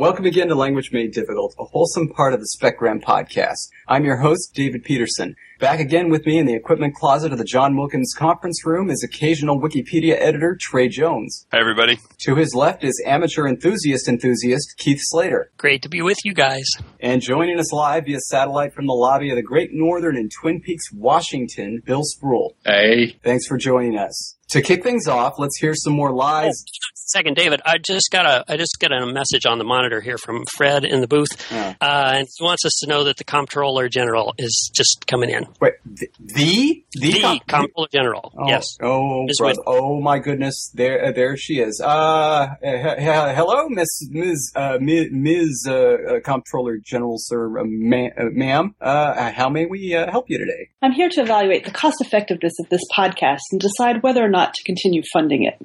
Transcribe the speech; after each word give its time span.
Welcome 0.00 0.24
again 0.24 0.48
to 0.48 0.54
Language 0.54 0.92
Made 0.92 1.12
Difficult, 1.12 1.54
a 1.58 1.64
wholesome 1.64 2.08
part 2.08 2.32
of 2.32 2.40
the 2.40 2.48
Specgram 2.58 3.02
podcast. 3.02 3.68
I'm 3.86 4.02
your 4.02 4.16
host, 4.16 4.54
David 4.54 4.82
Peterson. 4.82 5.36
Back 5.58 5.78
again 5.78 6.08
with 6.08 6.24
me 6.24 6.38
in 6.38 6.46
the 6.46 6.54
equipment 6.54 6.94
closet 6.94 7.32
of 7.32 7.38
the 7.38 7.44
John 7.44 7.76
Wilkins 7.76 8.14
conference 8.16 8.64
room 8.64 8.88
is 8.88 9.04
occasional 9.04 9.60
Wikipedia 9.60 10.16
editor 10.18 10.56
Trey 10.58 10.88
Jones. 10.88 11.46
Hi, 11.52 11.60
everybody. 11.60 11.98
To 12.20 12.34
his 12.34 12.54
left 12.54 12.82
is 12.82 12.98
amateur 13.06 13.46
enthusiast 13.46 14.08
enthusiast 14.08 14.78
Keith 14.78 15.00
Slater. 15.02 15.52
Great 15.58 15.82
to 15.82 15.90
be 15.90 16.00
with 16.00 16.16
you 16.24 16.32
guys. 16.32 16.64
And 17.00 17.20
joining 17.20 17.60
us 17.60 17.70
live 17.70 18.06
via 18.06 18.20
satellite 18.20 18.72
from 18.72 18.86
the 18.86 18.94
lobby 18.94 19.28
of 19.28 19.36
the 19.36 19.42
Great 19.42 19.68
Northern 19.70 20.16
in 20.16 20.30
Twin 20.30 20.62
Peaks, 20.62 20.90
Washington, 20.94 21.82
Bill 21.84 22.04
Spruill. 22.04 22.52
Hey. 22.64 23.18
Thanks 23.22 23.46
for 23.46 23.58
joining 23.58 23.98
us. 23.98 24.38
To 24.50 24.62
kick 24.62 24.82
things 24.82 25.06
off, 25.06 25.34
let's 25.38 25.56
hear 25.58 25.74
some 25.74 25.92
more 25.92 26.12
lies. 26.12 26.64
Oh, 26.66 26.90
second, 26.94 27.36
David, 27.36 27.60
I 27.64 27.78
just 27.78 28.08
got 28.10 28.26
a 28.26 28.44
I 28.52 28.56
just 28.56 28.78
got 28.80 28.92
a 28.92 29.06
message 29.06 29.46
on 29.46 29.58
the 29.58 29.64
monitor 29.64 30.00
here 30.00 30.18
from 30.18 30.44
Fred 30.56 30.84
in 30.84 31.00
the 31.00 31.06
booth, 31.06 31.28
Yeah. 31.52 31.74
uh, 31.80 32.12
and 32.16 32.28
he 32.36 32.44
wants 32.44 32.64
us 32.64 32.78
to 32.82 32.88
know 32.88 33.04
that 33.04 33.16
the 33.16 33.24
Comptroller 33.24 33.88
General 33.88 34.34
is 34.38 34.70
just 34.74 35.04
coming 35.06 35.30
in. 35.30 35.46
Wait, 35.60 35.74
th- 35.98 36.10
the 36.18 36.84
the, 36.94 37.12
The 37.12 37.20
com- 37.20 37.38
Comptroller 37.46 37.88
General, 37.92 38.32
Oh, 38.36 38.48
yes. 38.48 38.64
Oh, 38.82 39.26
Is 39.28 39.40
oh 39.66 40.00
my 40.00 40.18
goodness. 40.18 40.70
There, 40.74 41.06
uh, 41.06 41.12
there 41.12 41.36
she 41.36 41.60
is. 41.60 41.80
Uh, 41.84 42.48
he- 42.62 42.68
he- 42.70 43.34
hello, 43.36 43.68
Miss, 43.68 43.88
Ms. 44.10 44.52
Uh, 44.56 44.78
Ms. 44.80 45.64
Uh, 45.68 45.72
uh, 45.74 46.20
Comptroller 46.24 46.78
General, 46.84 47.16
sir, 47.18 47.58
uh, 47.60 47.62
ma- 47.66 48.08
uh, 48.18 48.24
ma'am. 48.32 48.74
Uh, 48.80 49.30
how 49.30 49.48
may 49.48 49.66
we 49.66 49.94
uh, 49.94 50.10
help 50.10 50.24
you 50.28 50.38
today? 50.38 50.70
I'm 50.82 50.92
here 50.92 51.08
to 51.08 51.20
evaluate 51.20 51.64
the 51.64 51.70
cost 51.70 52.00
effectiveness 52.00 52.54
of 52.58 52.68
this 52.68 52.82
podcast 52.96 53.40
and 53.52 53.60
decide 53.60 54.02
whether 54.02 54.24
or 54.24 54.28
not 54.28 54.39
to 54.46 54.62
continue 54.64 55.02
funding 55.12 55.44
it. 55.44 55.58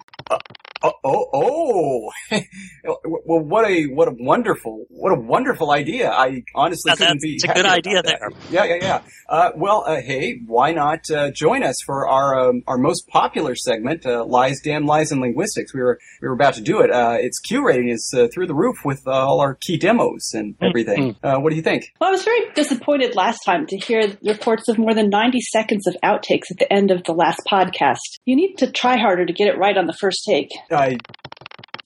Oh, 0.84 0.92
oh, 1.04 1.30
oh. 1.34 2.12
well, 2.84 3.40
what 3.40 3.66
a 3.70 3.86
what 3.86 4.08
a 4.08 4.12
wonderful 4.20 4.86
what 4.90 5.12
a 5.12 5.20
wonderful 5.20 5.72
idea. 5.72 6.12
I 6.12 6.44
honestly 6.54 6.90
That- 6.92 6.98
couldn't 6.98 7.18
that's- 7.18 7.22
be. 7.24 7.34
it's 7.36 7.44
a 7.44 7.48
good 7.48 7.66
happier 7.66 7.72
idea 7.98 8.02
that. 8.04 8.20
there. 8.20 8.30
Yeah, 8.52 8.76
yeah, 8.76 8.84
yeah. 8.84 9.02
Uh, 9.30 9.52
well, 9.56 9.84
uh, 9.88 10.02
hey, 10.02 10.40
why 10.46 10.74
not 10.74 11.00
uh, 11.10 11.32
join 11.32 11.64
us 11.64 11.76
for 11.86 12.08
our 12.08 12.50
um, 12.50 12.62
our 12.68 12.78
most 12.78 13.08
popular 13.08 13.56
segment, 13.56 14.06
uh, 14.06 14.26
lies, 14.26 14.60
damn 14.62 14.86
lies, 14.86 15.12
and 15.12 15.22
linguistics? 15.22 15.74
We 15.74 15.82
were 15.82 15.98
we 16.22 16.28
were 16.28 16.34
about 16.34 16.56
to 16.56 16.62
do 16.62 16.82
it. 16.82 16.92
Uh, 16.92 17.18
its 17.20 17.40
Q 17.40 17.66
rating 17.66 17.90
is 17.90 18.14
uh, 18.16 18.28
through 18.34 18.48
the 18.48 18.54
roof 18.56 18.78
with 18.84 19.02
uh, 19.08 19.12
all 19.12 19.40
our 19.40 19.56
key 19.62 19.78
demos 19.78 20.32
and 20.34 20.56
everything. 20.62 21.16
Uh, 21.24 21.38
what 21.40 21.50
do 21.52 21.56
you 21.56 21.62
think? 21.64 21.86
Well, 22.00 22.10
I 22.10 22.12
was 22.12 22.24
very 22.24 22.52
disappointed 22.54 23.16
last 23.16 23.40
time 23.46 23.66
to 23.68 23.78
hear 23.78 24.16
reports 24.24 24.68
of 24.68 24.78
more 24.78 24.94
than 24.94 25.10
90 25.10 25.40
seconds 25.52 25.88
of 25.88 25.96
outtakes 26.04 26.52
at 26.52 26.58
the 26.60 26.72
end 26.72 26.92
of 26.92 27.04
the 27.06 27.14
last 27.14 27.42
podcast. 27.50 27.98
You 28.26 28.36
need 28.36 28.56
to 28.58 28.70
try 28.72 28.98
harder 28.98 29.26
to 29.26 29.34
get 29.34 29.48
it 29.48 29.58
right 29.58 29.76
on 29.78 29.88
the 29.88 29.94
first 30.00 30.24
take. 30.28 30.50
I 30.72 30.90
Do 30.90 30.98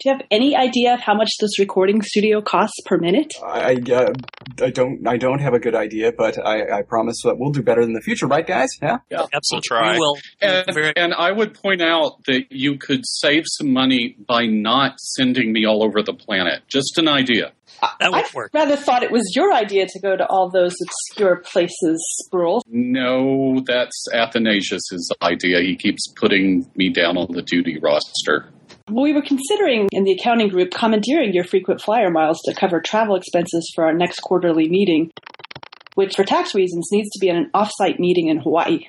you 0.05 0.13
have 0.13 0.21
any 0.31 0.55
idea 0.55 0.93
of 0.93 1.01
how 1.01 1.13
much 1.13 1.29
this 1.41 1.59
recording 1.59 2.01
studio 2.01 2.41
costs 2.41 2.77
per 2.85 2.97
minute? 2.97 3.33
I 3.43 3.75
uh, 3.91 4.13
I 4.61 4.69
don't 4.69 5.05
I 5.07 5.17
don't 5.17 5.39
have 5.39 5.53
a 5.53 5.59
good 5.59 5.75
idea, 5.75 6.11
but 6.17 6.37
I, 6.45 6.79
I 6.79 6.81
promise 6.83 7.17
that 7.23 7.35
we'll 7.37 7.51
do 7.51 7.61
better 7.61 7.81
in 7.81 7.93
the 7.93 8.01
future, 8.01 8.27
right, 8.27 8.45
guys? 8.47 8.69
Yeah. 8.81 8.97
yeah, 9.09 9.25
absolutely. 9.33 9.67
try. 9.67 9.93
we 9.93 9.99
will. 9.99 10.17
And, 10.41 10.73
Very- 10.73 10.93
and 10.95 11.13
I 11.13 11.31
would 11.31 11.53
point 11.53 11.81
out 11.81 12.23
that 12.27 12.45
you 12.49 12.77
could 12.77 13.01
save 13.05 13.43
some 13.45 13.71
money 13.73 14.15
by 14.27 14.45
not 14.45 14.99
sending 14.99 15.51
me 15.51 15.65
all 15.65 15.83
over 15.83 16.01
the 16.01 16.13
planet. 16.13 16.61
Just 16.67 16.97
an 16.97 17.07
idea. 17.07 17.51
that 17.81 18.11
would 18.11 18.25
I 18.25 18.29
work. 18.33 18.51
rather 18.53 18.75
thought 18.75 19.03
it 19.03 19.11
was 19.11 19.33
your 19.35 19.53
idea 19.53 19.85
to 19.87 19.99
go 20.01 20.15
to 20.15 20.25
all 20.27 20.49
those 20.49 20.75
obscure 20.85 21.37
places, 21.37 22.03
Spruill. 22.23 22.61
No, 22.67 23.61
that's 23.65 24.05
Athanasius' 24.13 25.09
idea. 25.21 25.61
He 25.61 25.75
keeps 25.75 26.07
putting 26.19 26.69
me 26.75 26.89
down 26.89 27.17
on 27.17 27.31
the 27.31 27.41
duty 27.41 27.79
roster. 27.81 28.51
Well, 28.89 29.03
we 29.03 29.13
were 29.13 29.21
considering 29.21 29.87
in 29.91 30.03
the 30.03 30.13
accounting 30.13 30.49
group 30.49 30.71
commandeering 30.71 31.33
your 31.33 31.43
frequent 31.43 31.81
flyer 31.81 32.09
miles 32.09 32.41
to 32.45 32.55
cover 32.55 32.81
travel 32.81 33.15
expenses 33.15 33.71
for 33.75 33.85
our 33.85 33.93
next 33.93 34.19
quarterly 34.21 34.67
meeting, 34.67 35.11
which 35.95 36.15
for 36.15 36.23
tax 36.23 36.55
reasons 36.55 36.89
needs 36.91 37.09
to 37.11 37.19
be 37.19 37.29
at 37.29 37.35
an 37.35 37.51
off-site 37.53 37.99
meeting 37.99 38.29
in 38.29 38.39
Hawaii. 38.39 38.87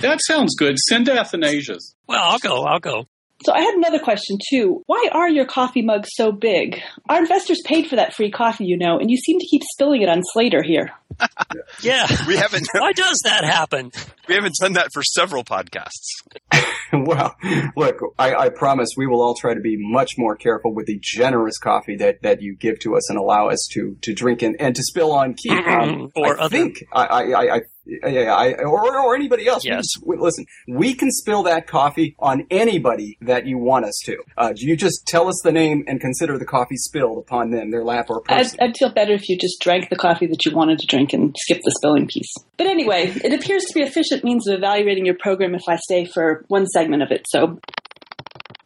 That 0.00 0.20
sounds 0.22 0.54
good. 0.56 0.78
Send 0.78 1.08
Athanasius. 1.08 1.94
Well, 2.06 2.22
I'll 2.22 2.38
go. 2.38 2.62
I'll 2.62 2.78
go. 2.78 3.06
So 3.44 3.52
I 3.52 3.60
had 3.60 3.74
another 3.74 3.98
question 3.98 4.38
too. 4.50 4.82
Why 4.86 5.08
are 5.12 5.28
your 5.28 5.46
coffee 5.46 5.82
mugs 5.82 6.08
so 6.12 6.32
big? 6.32 6.80
Our 7.08 7.18
investors 7.18 7.60
paid 7.64 7.86
for 7.86 7.96
that 7.96 8.14
free 8.14 8.30
coffee, 8.30 8.66
you 8.66 8.76
know, 8.76 8.98
and 8.98 9.10
you 9.10 9.16
seem 9.16 9.38
to 9.38 9.46
keep 9.46 9.62
spilling 9.72 10.02
it 10.02 10.08
on 10.08 10.22
Slater 10.32 10.62
here. 10.62 10.90
Yeah. 11.82 12.06
We 12.26 12.36
haven't 12.36 12.66
Why 12.74 12.92
does 12.92 13.20
that 13.24 13.44
happen? 13.44 13.92
we 14.28 14.34
haven't 14.34 14.54
done 14.60 14.72
that 14.74 14.88
for 14.92 15.02
several 15.02 15.44
podcasts. 15.44 16.22
well, 16.92 17.34
look, 17.76 17.96
I, 18.18 18.34
I 18.34 18.48
promise 18.50 18.90
we 18.96 19.06
will 19.06 19.22
all 19.22 19.34
try 19.34 19.54
to 19.54 19.60
be 19.60 19.76
much 19.78 20.12
more 20.18 20.36
careful 20.36 20.74
with 20.74 20.86
the 20.86 20.98
generous 21.02 21.58
coffee 21.58 21.96
that, 21.96 22.22
that 22.22 22.42
you 22.42 22.56
give 22.56 22.80
to 22.80 22.96
us 22.96 23.08
and 23.10 23.18
allow 23.18 23.48
us 23.48 23.68
to, 23.72 23.96
to 24.02 24.14
drink 24.14 24.42
and, 24.42 24.56
and 24.60 24.74
to 24.76 24.82
spill 24.82 25.12
on 25.12 25.34
Keith. 25.34 25.52
Um, 25.68 26.10
Or 26.16 26.40
I 26.40 26.44
other- 26.44 26.56
think 26.56 26.84
I, 26.92 27.04
I, 27.04 27.54
I, 27.56 27.60
I 28.04 28.08
yeah, 28.08 28.34
I, 28.34 28.52
or, 28.62 28.98
or 28.98 29.14
anybody 29.14 29.46
else. 29.46 29.64
We 29.64 29.70
Yes. 29.70 29.84
just- 29.94 30.06
listen, 30.06 30.44
we 30.68 30.94
can 30.94 31.10
spill 31.10 31.42
that 31.44 31.66
coffee 31.66 32.14
on 32.18 32.46
anybody 32.50 33.16
that 33.22 33.46
you 33.46 33.58
want 33.58 33.84
us 33.86 33.98
to. 34.04 34.18
Uh, 34.36 34.52
do 34.52 34.66
you 34.66 34.76
just 34.76 35.06
tell 35.06 35.28
us 35.28 35.40
the 35.42 35.52
name 35.52 35.84
and 35.86 36.00
consider 36.00 36.38
the 36.38 36.44
coffee 36.44 36.76
spilled 36.76 37.18
upon 37.18 37.50
them, 37.50 37.70
their 37.70 37.84
lap 37.84 38.06
or 38.10 38.22
I'd, 38.28 38.38
person. 38.38 38.58
I'd 38.60 38.76
feel 38.76 38.92
better 38.92 39.12
if 39.14 39.28
you 39.28 39.38
just 39.38 39.60
drank 39.60 39.88
the 39.88 39.96
coffee 39.96 40.26
that 40.26 40.44
you 40.44 40.54
wanted 40.54 40.78
to 40.80 40.86
drink 40.86 41.12
and 41.12 41.34
skip 41.38 41.60
the 41.64 41.72
spilling 41.78 42.06
piece. 42.06 42.32
But 42.56 42.66
anyway, 42.66 43.12
it 43.24 43.32
appears 43.32 43.64
to 43.66 43.74
be 43.74 43.82
an 43.82 43.88
efficient 43.88 44.24
means 44.24 44.46
of 44.48 44.58
evaluating 44.58 45.06
your 45.06 45.16
program 45.18 45.54
if 45.54 45.62
I 45.68 45.76
stay 45.76 46.04
for 46.04 46.44
one 46.48 46.66
segment 46.66 47.02
of 47.02 47.10
it, 47.10 47.24
so 47.28 47.58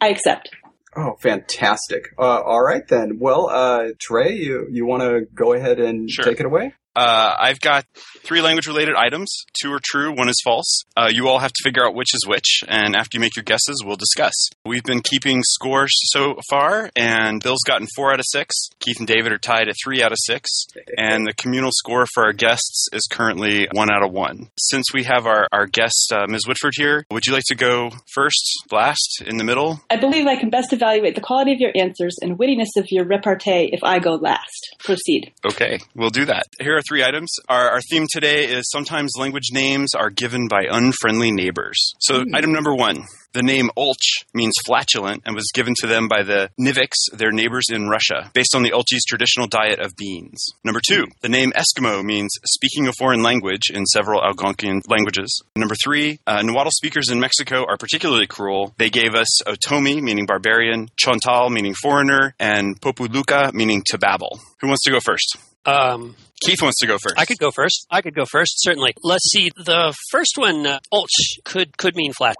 I 0.01 0.09
accept. 0.09 0.49
Oh, 0.95 1.15
fantastic. 1.21 2.09
Uh, 2.19 2.41
all 2.41 2.61
right 2.63 2.87
then. 2.87 3.17
Well, 3.19 3.49
uh, 3.49 3.89
Trey, 3.99 4.33
you, 4.35 4.67
you 4.69 4.85
want 4.85 5.01
to 5.01 5.21
go 5.33 5.53
ahead 5.53 5.79
and 5.79 6.09
Sure. 6.09 6.25
take 6.25 6.39
it 6.39 6.45
away? 6.45 6.73
Uh, 6.95 7.35
I've 7.39 7.59
got 7.59 7.85
three 8.23 8.41
language 8.41 8.67
related 8.67 8.95
items. 8.95 9.45
Two 9.59 9.71
are 9.73 9.81
true, 9.83 10.15
one 10.15 10.29
is 10.29 10.39
false. 10.43 10.83
Uh, 10.95 11.09
you 11.11 11.27
all 11.27 11.39
have 11.39 11.51
to 11.51 11.63
figure 11.63 11.85
out 11.85 11.95
which 11.95 12.13
is 12.13 12.25
which, 12.27 12.63
and 12.67 12.95
after 12.95 13.17
you 13.17 13.19
make 13.19 13.35
your 13.35 13.43
guesses, 13.43 13.81
we'll 13.83 13.95
discuss. 13.95 14.33
We've 14.65 14.83
been 14.83 15.01
keeping 15.01 15.41
scores 15.43 15.91
so 16.11 16.35
far, 16.49 16.89
and 16.95 17.41
Bill's 17.41 17.63
gotten 17.65 17.87
four 17.95 18.13
out 18.13 18.19
of 18.19 18.25
six. 18.29 18.55
Keith 18.79 18.97
and 18.99 19.07
David 19.07 19.31
are 19.31 19.37
tied 19.37 19.67
at 19.67 19.75
three 19.83 20.03
out 20.03 20.11
of 20.11 20.17
six, 20.21 20.67
and 20.97 21.25
the 21.25 21.33
communal 21.33 21.71
score 21.73 22.05
for 22.13 22.25
our 22.25 22.33
guests 22.33 22.87
is 22.93 23.07
currently 23.09 23.67
one 23.73 23.91
out 23.91 24.03
of 24.03 24.11
one. 24.11 24.49
Since 24.57 24.93
we 24.93 25.03
have 25.03 25.25
our, 25.25 25.47
our 25.51 25.65
guest, 25.65 26.11
uh, 26.13 26.27
Ms. 26.27 26.47
Whitford, 26.47 26.73
here, 26.75 27.05
would 27.11 27.25
you 27.25 27.33
like 27.33 27.43
to 27.47 27.55
go 27.55 27.89
first, 28.13 28.43
last, 28.71 29.23
in 29.25 29.37
the 29.37 29.43
middle? 29.43 29.81
I 29.89 29.97
believe 29.97 30.27
I 30.27 30.35
can 30.35 30.49
best 30.49 30.73
evaluate 30.73 31.15
the 31.15 31.21
quality 31.21 31.53
of 31.53 31.59
your 31.59 31.71
answers 31.75 32.17
and 32.21 32.37
wittiness 32.37 32.69
of 32.77 32.87
your 32.89 33.05
repartee 33.05 33.69
if 33.73 33.83
I 33.83 33.99
go 33.99 34.15
last. 34.15 34.75
Proceed. 34.79 35.31
Okay, 35.45 35.79
we'll 35.95 36.09
do 36.09 36.25
that. 36.25 36.43
Here 36.59 36.77
are 36.77 36.82
three 36.87 37.03
items. 37.03 37.33
Our, 37.49 37.69
our 37.71 37.81
theme 37.81 38.07
today 38.11 38.45
is 38.45 38.69
sometimes 38.69 39.13
language 39.17 39.49
names 39.51 39.93
are 39.93 40.09
given 40.09 40.47
by 40.47 40.65
unfriendly 40.69 41.31
neighbors. 41.31 41.93
So, 41.99 42.23
item 42.33 42.53
number 42.53 42.75
one. 42.75 43.05
The 43.33 43.41
name 43.41 43.71
Ulch 43.75 44.25
means 44.35 44.53
flatulent 44.63 45.23
and 45.25 45.33
was 45.33 45.49
given 45.55 45.73
to 45.79 45.87
them 45.87 46.07
by 46.07 46.21
the 46.21 46.51
Nivkhs, 46.61 47.17
their 47.17 47.31
neighbors 47.31 47.65
in 47.71 47.89
Russia, 47.89 48.29
based 48.35 48.53
on 48.53 48.61
the 48.61 48.69
Ulchis' 48.69 49.07
traditional 49.07 49.47
diet 49.47 49.79
of 49.79 49.95
beans. 49.97 50.45
Number 50.63 50.79
two, 50.87 51.07
the 51.21 51.29
name 51.29 51.51
Eskimo 51.53 52.03
means 52.03 52.29
speaking 52.45 52.87
a 52.87 52.93
foreign 52.93 53.23
language 53.23 53.71
in 53.73 53.87
several 53.87 54.21
Algonquian 54.21 54.87
languages. 54.87 55.41
Number 55.55 55.73
three, 55.83 56.19
uh, 56.27 56.43
Nahuatl 56.43 56.69
speakers 56.69 57.09
in 57.09 57.19
Mexico 57.19 57.65
are 57.67 57.77
particularly 57.77 58.27
cruel. 58.27 58.75
They 58.77 58.91
gave 58.91 59.15
us 59.15 59.41
Otomi, 59.47 59.99
meaning 59.99 60.27
barbarian, 60.27 60.89
Chontal, 60.95 61.49
meaning 61.49 61.73
foreigner, 61.73 62.35
and 62.39 62.79
Popoluca, 62.79 63.51
meaning 63.51 63.81
to 63.87 63.97
babble. 63.97 64.39
Who 64.61 64.67
wants 64.67 64.83
to 64.83 64.91
go 64.91 64.99
first? 64.99 65.37
Um, 65.65 66.15
Keith 66.45 66.61
wants 66.61 66.79
to 66.79 66.87
go 66.87 66.97
first. 66.97 67.15
I 67.17 67.25
could 67.25 67.39
go 67.39 67.51
first. 67.51 67.87
I 67.89 68.01
could 68.01 68.15
go 68.15 68.25
first, 68.25 68.55
certainly. 68.57 68.93
Let's 69.01 69.29
see. 69.31 69.49
The 69.55 69.93
first 70.11 70.33
one, 70.37 70.67
uh, 70.67 70.79
Ulch, 70.93 71.07
could 71.45 71.77
could 71.77 71.95
mean 71.95 72.11
flat. 72.13 72.35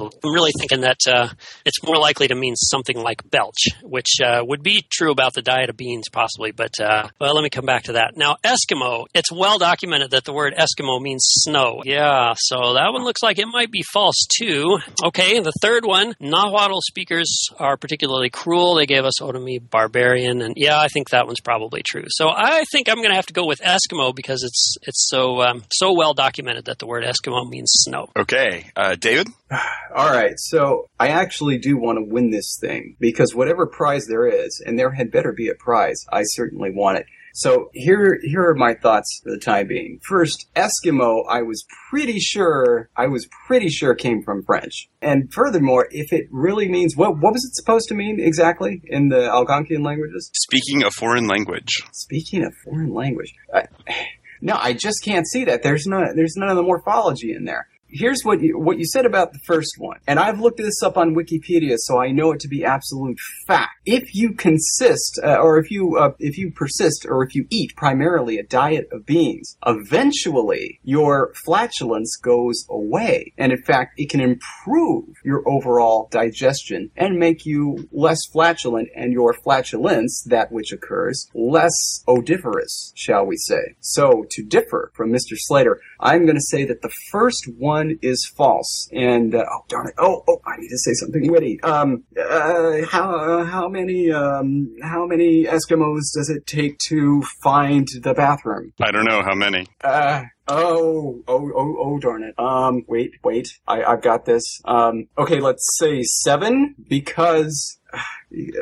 I'm 0.00 0.34
really 0.34 0.52
thinking 0.58 0.80
that 0.80 0.98
uh, 1.08 1.28
it's 1.64 1.82
more 1.84 1.96
likely 1.96 2.28
to 2.28 2.34
mean 2.34 2.56
something 2.56 2.96
like 2.96 3.28
belch, 3.30 3.68
which 3.82 4.20
uh, 4.24 4.42
would 4.44 4.62
be 4.62 4.84
true 4.90 5.12
about 5.12 5.34
the 5.34 5.42
diet 5.42 5.70
of 5.70 5.76
beans, 5.76 6.08
possibly. 6.10 6.50
But 6.50 6.80
uh, 6.80 7.08
well, 7.20 7.34
let 7.34 7.42
me 7.42 7.50
come 7.50 7.66
back 7.66 7.84
to 7.84 7.92
that. 7.92 8.16
Now, 8.16 8.36
Eskimo. 8.44 9.06
It's 9.14 9.30
well 9.30 9.58
documented 9.58 10.10
that 10.10 10.24
the 10.24 10.32
word 10.32 10.54
Eskimo 10.56 11.00
means 11.00 11.24
snow. 11.24 11.82
Yeah, 11.84 12.34
so 12.36 12.74
that 12.74 12.92
one 12.92 13.04
looks 13.04 13.22
like 13.22 13.38
it 13.38 13.46
might 13.46 13.70
be 13.70 13.82
false 13.82 14.26
too. 14.38 14.78
Okay, 15.04 15.40
the 15.40 15.52
third 15.60 15.84
one, 15.84 16.14
Nahuatl 16.20 16.80
speakers 16.82 17.48
are 17.58 17.76
particularly 17.76 18.30
cruel. 18.30 18.74
They 18.74 18.86
gave 18.86 19.04
us 19.04 19.20
Otomi 19.20 19.60
barbarian, 19.60 20.42
and 20.42 20.54
yeah, 20.56 20.80
I 20.80 20.88
think 20.88 21.10
that 21.10 21.26
one's 21.26 21.40
probably 21.40 21.82
true. 21.86 22.04
So 22.08 22.28
I 22.28 22.64
think 22.72 22.88
I'm 22.88 22.96
going 22.96 23.10
to 23.10 23.14
have 23.14 23.26
to 23.26 23.32
go 23.32 23.46
with 23.46 23.60
Eskimo 23.60 24.14
because 24.14 24.42
it's 24.42 24.76
it's 24.82 25.08
so 25.08 25.42
um, 25.42 25.64
so 25.72 25.92
well 25.92 26.14
documented 26.14 26.66
that 26.66 26.78
the 26.78 26.86
word 26.86 27.04
Eskimo 27.04 27.48
means 27.48 27.70
snow. 27.72 28.08
Okay, 28.16 28.70
uh, 28.76 28.96
David. 28.96 29.28
All 29.94 30.10
right, 30.10 30.34
so 30.36 30.88
I 30.98 31.08
actually 31.08 31.58
do 31.58 31.76
want 31.76 31.98
to 31.98 32.04
win 32.04 32.30
this 32.30 32.56
thing 32.60 32.96
because 33.00 33.34
whatever 33.34 33.66
prize 33.66 34.06
there 34.06 34.26
is, 34.26 34.62
and 34.64 34.78
there 34.78 34.92
had 34.92 35.10
better 35.10 35.32
be 35.32 35.48
a 35.48 35.54
prize, 35.54 36.04
I 36.12 36.22
certainly 36.24 36.70
want 36.72 36.98
it. 36.98 37.06
So 37.32 37.70
here, 37.72 38.18
here 38.22 38.48
are 38.48 38.54
my 38.54 38.74
thoughts 38.74 39.20
for 39.22 39.30
the 39.30 39.38
time 39.38 39.68
being. 39.68 40.00
First, 40.08 40.46
Eskimo, 40.56 41.22
I 41.28 41.42
was 41.42 41.64
pretty 41.88 42.18
sure, 42.18 42.90
I 42.96 43.06
was 43.06 43.28
pretty 43.46 43.68
sure 43.68 43.94
came 43.94 44.22
from 44.22 44.42
French. 44.44 44.88
And 45.00 45.32
furthermore, 45.32 45.86
if 45.90 46.12
it 46.12 46.26
really 46.30 46.68
means, 46.68 46.96
what, 46.96 47.18
what 47.18 47.32
was 47.32 47.44
it 47.44 47.54
supposed 47.54 47.88
to 47.88 47.94
mean 47.94 48.18
exactly 48.20 48.82
in 48.84 49.08
the 49.08 49.28
Algonquian 49.28 49.84
languages? 49.84 50.30
Speaking 50.34 50.82
a 50.82 50.90
foreign 50.90 51.28
language. 51.28 51.82
Speaking 51.92 52.44
a 52.44 52.50
foreign 52.64 52.92
language. 52.92 53.32
I, 53.54 53.66
no, 54.40 54.56
I 54.56 54.72
just 54.72 55.04
can't 55.04 55.26
see 55.26 55.44
that. 55.44 55.62
There's 55.62 55.86
no, 55.86 56.12
there's 56.14 56.34
none 56.36 56.50
of 56.50 56.56
the 56.56 56.64
morphology 56.64 57.32
in 57.32 57.44
there 57.44 57.68
here's 57.92 58.22
what 58.22 58.40
you, 58.40 58.58
what 58.58 58.78
you 58.78 58.84
said 58.84 59.06
about 59.06 59.32
the 59.32 59.38
first 59.46 59.74
one. 59.78 59.98
And 60.06 60.18
I've 60.18 60.40
looked 60.40 60.58
this 60.58 60.82
up 60.82 60.96
on 60.96 61.14
Wikipedia, 61.14 61.76
so 61.76 62.00
I 62.00 62.10
know 62.10 62.32
it 62.32 62.40
to 62.40 62.48
be 62.48 62.64
absolute 62.64 63.18
fact. 63.46 63.72
If 63.84 64.14
you 64.14 64.32
consist, 64.34 65.20
uh, 65.22 65.36
or 65.36 65.58
if 65.58 65.70
you, 65.70 65.96
uh, 65.96 66.12
if 66.18 66.38
you 66.38 66.50
persist, 66.50 67.06
or 67.08 67.24
if 67.24 67.34
you 67.34 67.46
eat 67.50 67.76
primarily 67.76 68.38
a 68.38 68.42
diet 68.42 68.88
of 68.92 69.06
beans, 69.06 69.56
eventually 69.66 70.80
your 70.82 71.32
flatulence 71.44 72.16
goes 72.16 72.66
away. 72.68 73.32
And 73.38 73.52
in 73.52 73.62
fact, 73.62 73.98
it 73.98 74.10
can 74.10 74.20
improve 74.20 75.06
your 75.24 75.42
overall 75.48 76.08
digestion 76.10 76.90
and 76.96 77.18
make 77.18 77.46
you 77.46 77.88
less 77.92 78.20
flatulent 78.32 78.88
and 78.94 79.12
your 79.12 79.34
flatulence, 79.34 80.22
that 80.28 80.52
which 80.52 80.72
occurs, 80.72 81.28
less 81.34 82.02
odoriferous, 82.06 82.92
shall 82.94 83.24
we 83.24 83.36
say. 83.36 83.74
So 83.80 84.24
to 84.30 84.44
differ 84.44 84.92
from 84.94 85.10
Mr. 85.10 85.34
Slater, 85.36 85.80
I'm 86.00 86.24
going 86.24 86.36
to 86.36 86.42
say 86.42 86.64
that 86.64 86.82
the 86.82 86.90
first 87.10 87.44
one 87.58 87.98
is 88.02 88.30
false. 88.36 88.88
And 88.92 89.34
uh, 89.34 89.44
oh 89.50 89.64
darn 89.68 89.88
it! 89.88 89.94
Oh 89.98 90.24
oh, 90.26 90.40
I 90.46 90.56
need 90.56 90.68
to 90.68 90.78
say 90.78 90.92
something 90.94 91.30
witty. 91.30 91.62
Um, 91.62 92.04
uh, 92.18 92.86
how 92.90 93.14
uh, 93.14 93.44
how 93.44 93.68
many 93.68 94.10
um 94.10 94.74
how 94.82 95.06
many 95.06 95.44
Eskimos 95.44 96.12
does 96.14 96.30
it 96.34 96.46
take 96.46 96.78
to 96.88 97.22
find 97.42 97.86
the 98.02 98.14
bathroom? 98.14 98.72
I 98.80 98.90
don't 98.90 99.04
know 99.04 99.22
how 99.22 99.34
many. 99.34 99.66
Uh. 99.82 100.24
Oh, 100.52 101.22
oh, 101.28 101.52
oh, 101.54 101.76
oh, 101.78 101.98
darn 102.00 102.24
it. 102.24 102.34
Um, 102.36 102.82
wait, 102.88 103.12
wait. 103.22 103.46
I, 103.68 103.84
I've 103.84 104.02
got 104.02 104.24
this. 104.24 104.60
Um, 104.64 105.06
okay, 105.16 105.38
let's 105.38 105.64
say 105.78 106.02
seven 106.02 106.74
because, 106.88 107.78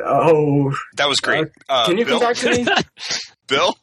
oh. 0.05 0.71
That 0.97 1.09
was 1.09 1.17
great. 1.21 1.47
Uh, 1.67 1.87
can 1.87 1.97
you 1.97 2.05
Bill? 2.05 2.21
come 2.21 2.29
back 2.29 2.37
to 2.37 2.51
me? 2.51 2.67
Bill? 3.47 3.75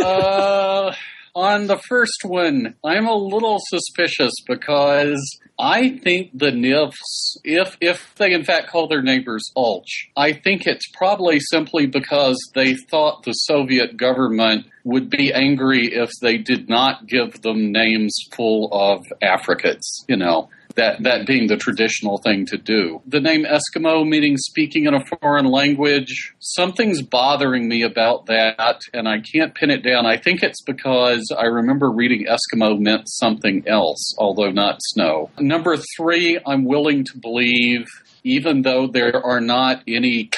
uh, 0.00 0.92
on 1.38 1.68
the 1.68 1.78
first 1.88 2.24
one, 2.24 2.74
I'm 2.84 3.06
a 3.06 3.14
little 3.14 3.58
suspicious 3.68 4.32
because 4.44 5.38
I 5.56 5.98
think 6.02 6.36
the 6.36 6.50
Nivkhs, 6.50 7.38
if 7.44 7.76
if 7.80 8.12
they 8.16 8.32
in 8.32 8.42
fact 8.42 8.70
call 8.70 8.88
their 8.88 9.02
neighbors 9.02 9.44
Ulch, 9.56 10.08
I 10.16 10.32
think 10.32 10.66
it's 10.66 10.88
probably 10.94 11.38
simply 11.38 11.86
because 11.86 12.36
they 12.56 12.74
thought 12.74 13.22
the 13.22 13.32
Soviet 13.32 13.96
government 13.96 14.66
would 14.82 15.08
be 15.08 15.32
angry 15.32 15.94
if 15.94 16.10
they 16.22 16.38
did 16.38 16.68
not 16.68 17.06
give 17.06 17.40
them 17.42 17.70
names 17.70 18.16
full 18.32 18.68
of 18.72 19.04
Africans, 19.22 20.04
you 20.08 20.16
know 20.16 20.50
that 20.78 21.02
that 21.02 21.26
being 21.26 21.48
the 21.48 21.56
traditional 21.56 22.18
thing 22.18 22.46
to 22.46 22.56
do. 22.56 23.02
The 23.06 23.20
name 23.20 23.44
Eskimo 23.44 24.08
meaning 24.08 24.36
speaking 24.36 24.86
in 24.86 24.94
a 24.94 25.04
foreign 25.04 25.46
language, 25.46 26.34
something's 26.38 27.02
bothering 27.02 27.68
me 27.68 27.82
about 27.82 28.26
that 28.26 28.80
and 28.94 29.08
I 29.08 29.20
can't 29.20 29.54
pin 29.54 29.70
it 29.70 29.82
down. 29.82 30.06
I 30.06 30.16
think 30.16 30.42
it's 30.42 30.62
because 30.62 31.30
I 31.36 31.46
remember 31.46 31.90
reading 31.90 32.26
Eskimo 32.26 32.78
meant 32.78 33.08
something 33.08 33.64
else, 33.66 34.14
although 34.18 34.50
not 34.50 34.78
snow. 34.80 35.30
Number 35.38 35.76
3, 35.96 36.40
I'm 36.46 36.64
willing 36.64 37.04
to 37.04 37.18
believe 37.20 37.84
even 38.24 38.62
though 38.62 38.86
there 38.86 39.24
are 39.24 39.40
not 39.40 39.82
any 39.86 40.30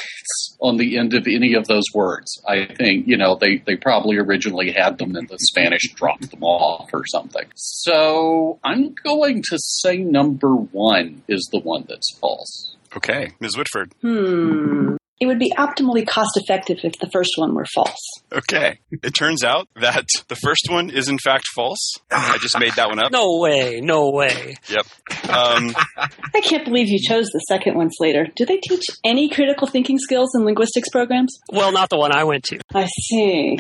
on 0.61 0.77
the 0.77 0.99
end 0.99 1.15
of 1.15 1.27
any 1.27 1.55
of 1.55 1.67
those 1.67 1.85
words. 1.95 2.41
I 2.47 2.67
think, 2.67 3.07
you 3.07 3.17
know, 3.17 3.37
they, 3.41 3.59
they 3.59 3.77
probably 3.77 4.17
originally 4.17 4.73
had 4.73 4.99
them 4.99 5.17
and 5.17 5.29
the 5.29 5.39
Spanish 5.39 5.93
dropped 5.95 6.31
them 6.31 6.43
off 6.43 6.91
or 6.93 7.07
something. 7.07 7.47
So 7.55 8.59
I'm 8.63 8.95
going 9.03 9.43
to 9.51 9.59
say 9.59 9.99
number 9.99 10.55
one 10.55 11.23
is 11.29 11.49
the 11.53 11.61
one 11.61 11.87
that's 11.89 12.17
false. 12.19 12.77
Okay, 12.97 13.33
Ms. 13.41 13.57
Whitford. 13.57 13.93
Hmm. 14.03 14.97
It 15.21 15.27
would 15.27 15.39
be 15.39 15.53
optimally 15.57 16.07
cost 16.07 16.37
effective 16.37 16.79
if 16.83 16.99
the 16.99 17.11
first 17.11 17.33
one 17.37 17.55
were 17.55 17.67
false. 17.75 18.01
Okay. 18.33 18.79
It 18.91 19.15
turns 19.15 19.45
out 19.45 19.69
that 19.77 20.07
the 20.29 20.35
first 20.35 20.69
one 20.71 20.89
is 20.89 21.09
in 21.09 21.19
fact 21.19 21.45
false. 21.55 21.99
I 22.11 22.39
just 22.41 22.59
made 22.59 22.73
that 22.77 22.89
one 22.89 22.99
up. 22.99 23.13
No 23.13 23.39
way, 23.39 23.81
no 23.83 24.11
way. 24.11 24.57
Yep. 24.69 24.87
Um, 25.29 25.77
I 26.35 26.41
can't 26.43 26.65
believe 26.65 26.89
you 26.89 26.99
chose 27.07 27.27
the 27.27 27.45
second 27.49 27.77
one, 27.77 27.91
Slater. 27.93 28.29
Do 28.35 28.47
they 28.47 28.57
teach 28.57 28.85
any 29.05 29.29
critical 29.29 29.67
thinking 29.67 29.99
skills 29.99 30.35
in 30.35 30.45
linguistics 30.45 30.89
programs? 30.89 31.39
Well, 31.53 31.71
not 31.71 31.91
the 31.91 31.99
one 31.99 32.13
I 32.17 32.25
went 32.25 32.45
to. 32.45 32.59
I 32.75 32.87
see. 32.87 33.59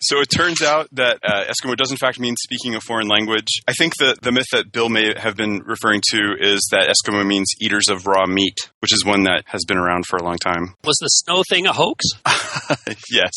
So 0.00 0.20
it 0.20 0.26
turns 0.26 0.62
out 0.62 0.88
that 0.92 1.18
uh, 1.22 1.44
Eskimo 1.44 1.76
does 1.76 1.90
in 1.90 1.98
fact 1.98 2.18
mean 2.18 2.34
speaking 2.36 2.74
a 2.74 2.80
foreign 2.80 3.08
language. 3.08 3.48
I 3.68 3.72
think 3.72 3.96
that 3.98 4.22
the 4.22 4.32
myth 4.32 4.46
that 4.52 4.72
Bill 4.72 4.88
may 4.88 5.12
have 5.16 5.36
been 5.36 5.60
referring 5.64 6.00
to 6.10 6.34
is 6.40 6.66
that 6.70 6.88
Eskimo 6.88 7.26
means 7.26 7.48
eaters 7.60 7.88
of 7.88 8.06
raw 8.06 8.26
meat, 8.26 8.56
which 8.80 8.92
is 8.92 9.04
one 9.04 9.24
that 9.24 9.42
has 9.46 9.64
been 9.66 9.76
around 9.76 10.06
for 10.06 10.16
a 10.16 10.22
long 10.22 10.38
time. 10.38 10.74
Was 10.84 10.96
the 11.00 11.08
snow 11.08 11.42
thing 11.48 11.66
a 11.66 11.72
hoax? 11.72 12.04
yes, 13.10 13.32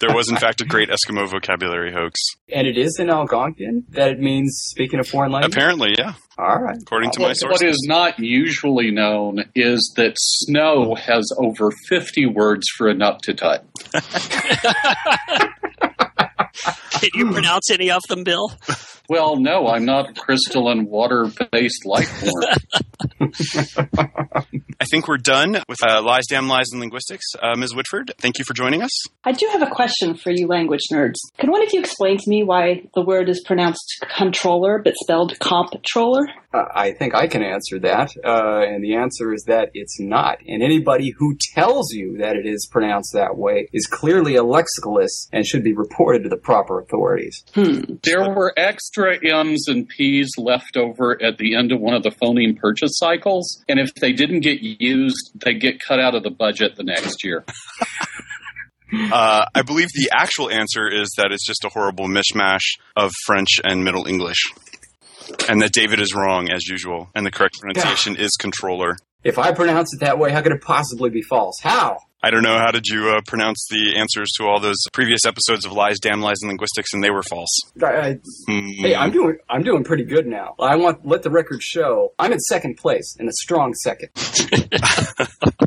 there 0.00 0.14
was 0.14 0.30
in 0.30 0.36
fact 0.36 0.60
a 0.60 0.64
great 0.64 0.88
Eskimo 0.88 1.28
vocabulary 1.28 1.92
hoax. 1.92 2.20
and 2.52 2.66
it 2.66 2.78
is 2.78 2.98
in 2.98 3.08
Algonquian 3.08 3.84
that 3.90 4.10
it 4.10 4.18
means 4.18 4.56
speaking 4.70 4.98
a 5.00 5.04
foreign 5.04 5.32
language. 5.32 5.52
Apparently, 5.54 5.94
yeah, 5.98 6.14
All 6.38 6.58
right. 6.60 6.76
according 6.80 7.10
to 7.12 7.20
my 7.20 7.28
What- 7.28 7.36
sources. 7.38 7.62
what 7.62 7.68
is 7.70 7.84
not 7.88 8.18
usually 8.18 8.90
known 8.90 9.44
is 9.54 9.92
that 9.96 10.14
snow 10.18 10.94
has 10.94 11.24
over 11.38 11.70
50 11.88 12.26
words 12.26 12.66
for 12.76 12.92
Inuktitut. 12.92 13.60
Can 17.00 17.10
you 17.14 17.30
pronounce 17.32 17.70
any 17.70 17.90
of 17.90 18.02
them, 18.08 18.24
Bill? 18.24 18.52
Well, 19.08 19.36
no, 19.36 19.68
I'm 19.68 19.84
not 19.84 20.10
a 20.10 20.12
crystalline 20.14 20.86
water 20.86 21.30
based 21.52 21.86
life 21.86 22.08
form. 22.08 22.44
I 24.78 24.84
think 24.84 25.08
we're 25.08 25.16
done 25.18 25.62
with 25.68 25.78
uh, 25.82 26.02
lies, 26.02 26.26
damn 26.28 26.48
lies, 26.48 26.66
and 26.72 26.80
linguistics. 26.80 27.24
Uh, 27.40 27.56
Ms. 27.56 27.74
Whitford, 27.74 28.12
thank 28.18 28.38
you 28.38 28.44
for 28.44 28.54
joining 28.54 28.82
us. 28.82 28.90
I 29.24 29.32
do 29.32 29.48
have 29.52 29.62
a 29.62 29.70
question 29.70 30.14
for 30.14 30.30
you 30.30 30.46
language 30.46 30.82
nerds. 30.92 31.16
Can 31.38 31.50
one 31.50 31.62
of 31.62 31.68
you 31.72 31.80
explain 31.80 32.18
to 32.18 32.30
me 32.30 32.42
why 32.42 32.82
the 32.94 33.02
word 33.02 33.28
is 33.28 33.42
pronounced 33.44 34.04
controller 34.16 34.80
but 34.82 34.94
spelled 34.96 35.38
comptroller? 35.38 36.26
Uh, 36.52 36.64
I 36.74 36.92
think 36.92 37.14
I 37.14 37.26
can 37.26 37.42
answer 37.42 37.78
that. 37.80 38.10
Uh, 38.24 38.62
and 38.62 38.82
the 38.82 38.96
answer 38.96 39.32
is 39.32 39.44
that 39.46 39.70
it's 39.74 40.00
not. 40.00 40.38
And 40.46 40.62
anybody 40.62 41.12
who 41.16 41.36
tells 41.54 41.92
you 41.92 42.18
that 42.18 42.36
it 42.36 42.46
is 42.46 42.68
pronounced 42.70 43.12
that 43.14 43.36
way 43.36 43.68
is 43.72 43.86
clearly 43.86 44.36
a 44.36 44.42
lexicalist 44.42 45.28
and 45.32 45.46
should 45.46 45.64
be 45.64 45.74
reported 45.74 46.22
to 46.24 46.28
the 46.28 46.36
proper 46.36 46.80
authorities. 46.80 47.44
Hmm. 47.54 47.96
There 48.02 48.30
were 48.34 48.52
extra 48.56 48.95
M's 49.04 49.68
and 49.68 49.88
P's 49.88 50.30
left 50.38 50.76
over 50.76 51.22
at 51.22 51.38
the 51.38 51.56
end 51.56 51.72
of 51.72 51.80
one 51.80 51.94
of 51.94 52.02
the 52.02 52.10
phoneme 52.10 52.58
purchase 52.58 52.92
cycles, 52.94 53.62
and 53.68 53.78
if 53.78 53.94
they 53.94 54.12
didn't 54.12 54.40
get 54.40 54.60
used, 54.60 55.32
they 55.34 55.54
get 55.54 55.80
cut 55.80 56.00
out 56.00 56.14
of 56.14 56.22
the 56.22 56.30
budget 56.30 56.76
the 56.76 56.84
next 56.84 57.24
year. 57.24 57.44
Uh, 59.12 59.44
I 59.52 59.62
believe 59.62 59.88
the 59.88 60.10
actual 60.16 60.48
answer 60.48 60.88
is 60.88 61.10
that 61.16 61.32
it's 61.32 61.44
just 61.44 61.64
a 61.64 61.68
horrible 61.68 62.06
mishmash 62.06 62.78
of 62.94 63.12
French 63.26 63.60
and 63.64 63.84
Middle 63.84 64.06
English. 64.06 64.38
And 65.48 65.60
that 65.60 65.72
David 65.72 66.00
is 66.00 66.14
wrong, 66.14 66.50
as 66.50 66.66
usual, 66.68 67.10
and 67.14 67.26
the 67.26 67.32
correct 67.32 67.58
pronunciation 67.60 68.14
is 68.16 68.30
controller. 68.38 68.96
If 69.24 69.38
I 69.38 69.52
pronounce 69.52 69.92
it 69.92 70.00
that 70.00 70.20
way, 70.20 70.30
how 70.30 70.40
could 70.40 70.52
it 70.52 70.62
possibly 70.62 71.10
be 71.10 71.20
false? 71.20 71.56
How? 71.60 71.98
I 72.22 72.30
don't 72.30 72.42
know 72.42 72.58
how 72.58 72.70
did 72.72 72.86
you 72.86 73.10
uh, 73.10 73.20
pronounce 73.26 73.66
the 73.70 73.96
answers 73.96 74.30
to 74.38 74.44
all 74.44 74.58
those 74.58 74.78
previous 74.92 75.24
episodes 75.24 75.64
of 75.64 75.72
Lies, 75.72 75.98
Damn 76.00 76.20
Lies, 76.22 76.38
and 76.42 76.48
Linguistics, 76.48 76.92
and 76.92 77.04
they 77.04 77.10
were 77.10 77.22
false. 77.22 77.50
I, 77.82 77.86
I, 77.86 78.18
Hmm. 78.48 78.68
hey, 78.78 78.94
I'm 78.96 79.10
doing 79.12 79.36
I'm 79.48 79.62
doing 79.62 79.84
pretty 79.84 80.04
good 80.04 80.26
now. 80.26 80.54
I 80.58 80.76
want 80.76 81.06
let 81.06 81.22
the 81.22 81.30
record 81.30 81.62
show 81.62 82.12
I'm 82.18 82.32
in 82.32 82.40
second 82.40 82.76
place 82.78 83.16
in 83.20 83.28
a 83.28 83.32
strong 83.32 83.74
second. 83.74 84.08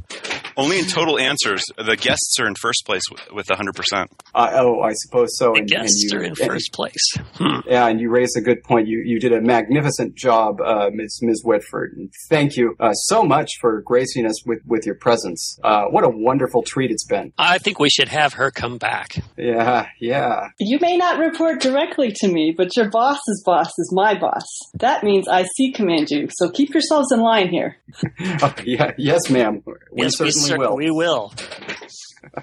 Only 0.60 0.80
in 0.80 0.86
total 0.86 1.18
answers, 1.18 1.64
the 1.78 1.96
guests 1.96 2.38
are 2.40 2.46
in 2.48 2.56
first 2.56 2.84
place 2.86 3.04
with, 3.10 3.22
with 3.32 3.48
100%. 3.48 4.08
Uh, 4.36 4.50
oh, 4.56 4.82
I 4.82 4.92
suppose 4.94 5.30
so. 5.38 5.54
The 5.54 5.60
and, 5.60 5.70
guests 5.70 6.04
and 6.04 6.12
you, 6.12 6.20
are 6.20 6.24
in 6.24 6.30
and- 6.32 6.38
first 6.38 6.74
place. 6.74 7.14
Hmm. 7.36 7.60
Yeah, 7.66 7.88
and 7.88 8.00
you 8.02 8.10
raised 8.10 8.36
a 8.38 8.42
good 8.42 8.64
point. 8.64 8.88
You 8.88 9.02
you 9.06 9.20
did 9.20 9.32
a 9.32 9.42
magnificent 9.42 10.16
job, 10.16 10.60
uh, 10.60 10.90
Ms. 10.92 11.20
Ms. 11.22 11.42
Whitford. 11.46 11.94
And 11.96 12.12
thank 12.30 12.58
you 12.58 12.76
uh, 12.80 12.92
so 12.94 13.24
much 13.24 13.52
for 13.62 13.82
gracing 13.82 14.26
us 14.26 14.46
with, 14.46 14.60
with 14.66 14.86
your 14.86 14.96
presence. 14.96 15.58
Uh, 15.64 15.86
what 15.86 16.04
a 16.04 16.10
wonderful 16.10 16.64
treat 16.64 16.92
it's 16.92 17.06
been. 17.06 17.32
I 17.38 17.58
think 17.60 17.80
we 17.80 17.90
should 17.90 18.10
have 18.10 18.34
her 18.34 18.52
come 18.52 18.78
back. 18.78 19.16
Yeah, 19.38 19.88
yeah. 20.02 20.50
You 20.60 20.80
may 20.82 20.98
not 20.98 21.20
report 21.20 21.62
directly 21.62 22.12
to 22.18 22.28
me, 22.28 22.54
but 22.56 22.76
your 22.76 22.90
boss's 22.90 23.44
boss 23.46 23.70
is 23.78 23.92
my 23.94 24.20
boss. 24.20 24.44
That 24.76 25.04
means 25.04 25.28
I 25.28 25.46
see 25.56 25.72
command 25.72 26.10
you, 26.10 26.28
so 26.32 26.50
keep 26.50 26.74
yourselves 26.74 27.12
in 27.14 27.22
line 27.22 27.48
here. 27.50 27.78
Oh, 28.42 28.54
yeah, 28.64 28.92
yes, 28.98 29.30
ma'am. 29.30 29.62
We 29.92 30.04
yes, 30.04 30.18
certainly 30.18 30.49
we, 30.52 30.58
will. 30.58 30.76
we 30.76 30.92
will. 30.92 31.34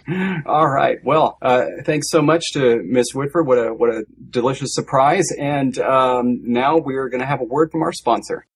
All 0.47 0.69
right. 0.69 0.99
Well, 1.05 1.39
uh, 1.43 1.67
thanks 1.85 2.11
so 2.11 2.23
much 2.23 2.53
to 2.53 2.83
Miss 2.85 3.15
Whitford. 3.15 3.47
What 3.47 3.59
a 3.59 3.75
what 3.75 3.91
a 3.91 4.05
delicious 4.31 4.75
surprise. 4.75 5.31
And 5.39 5.79
um, 5.79 6.41
now 6.43 6.79
we 6.79 6.97
are 6.97 7.09
going 7.09 7.21
to 7.21 7.27
have 7.27 7.41
a 7.41 7.45
word 7.45 7.71
from 7.71 7.83
our 7.83 7.93
sponsor. 7.93 8.47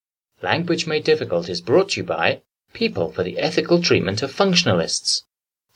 Language 0.43 0.87
Made 0.87 1.05
Difficult 1.05 1.49
is 1.49 1.61
brought 1.61 1.91
to 1.91 2.01
you 2.01 2.05
by 2.05 2.43
People 2.73 3.13
for 3.13 3.23
the 3.23 3.39
Ethical 3.39 3.83
Treatment 3.83 4.23
of 4.23 4.33
Functionalists. 4.33 5.23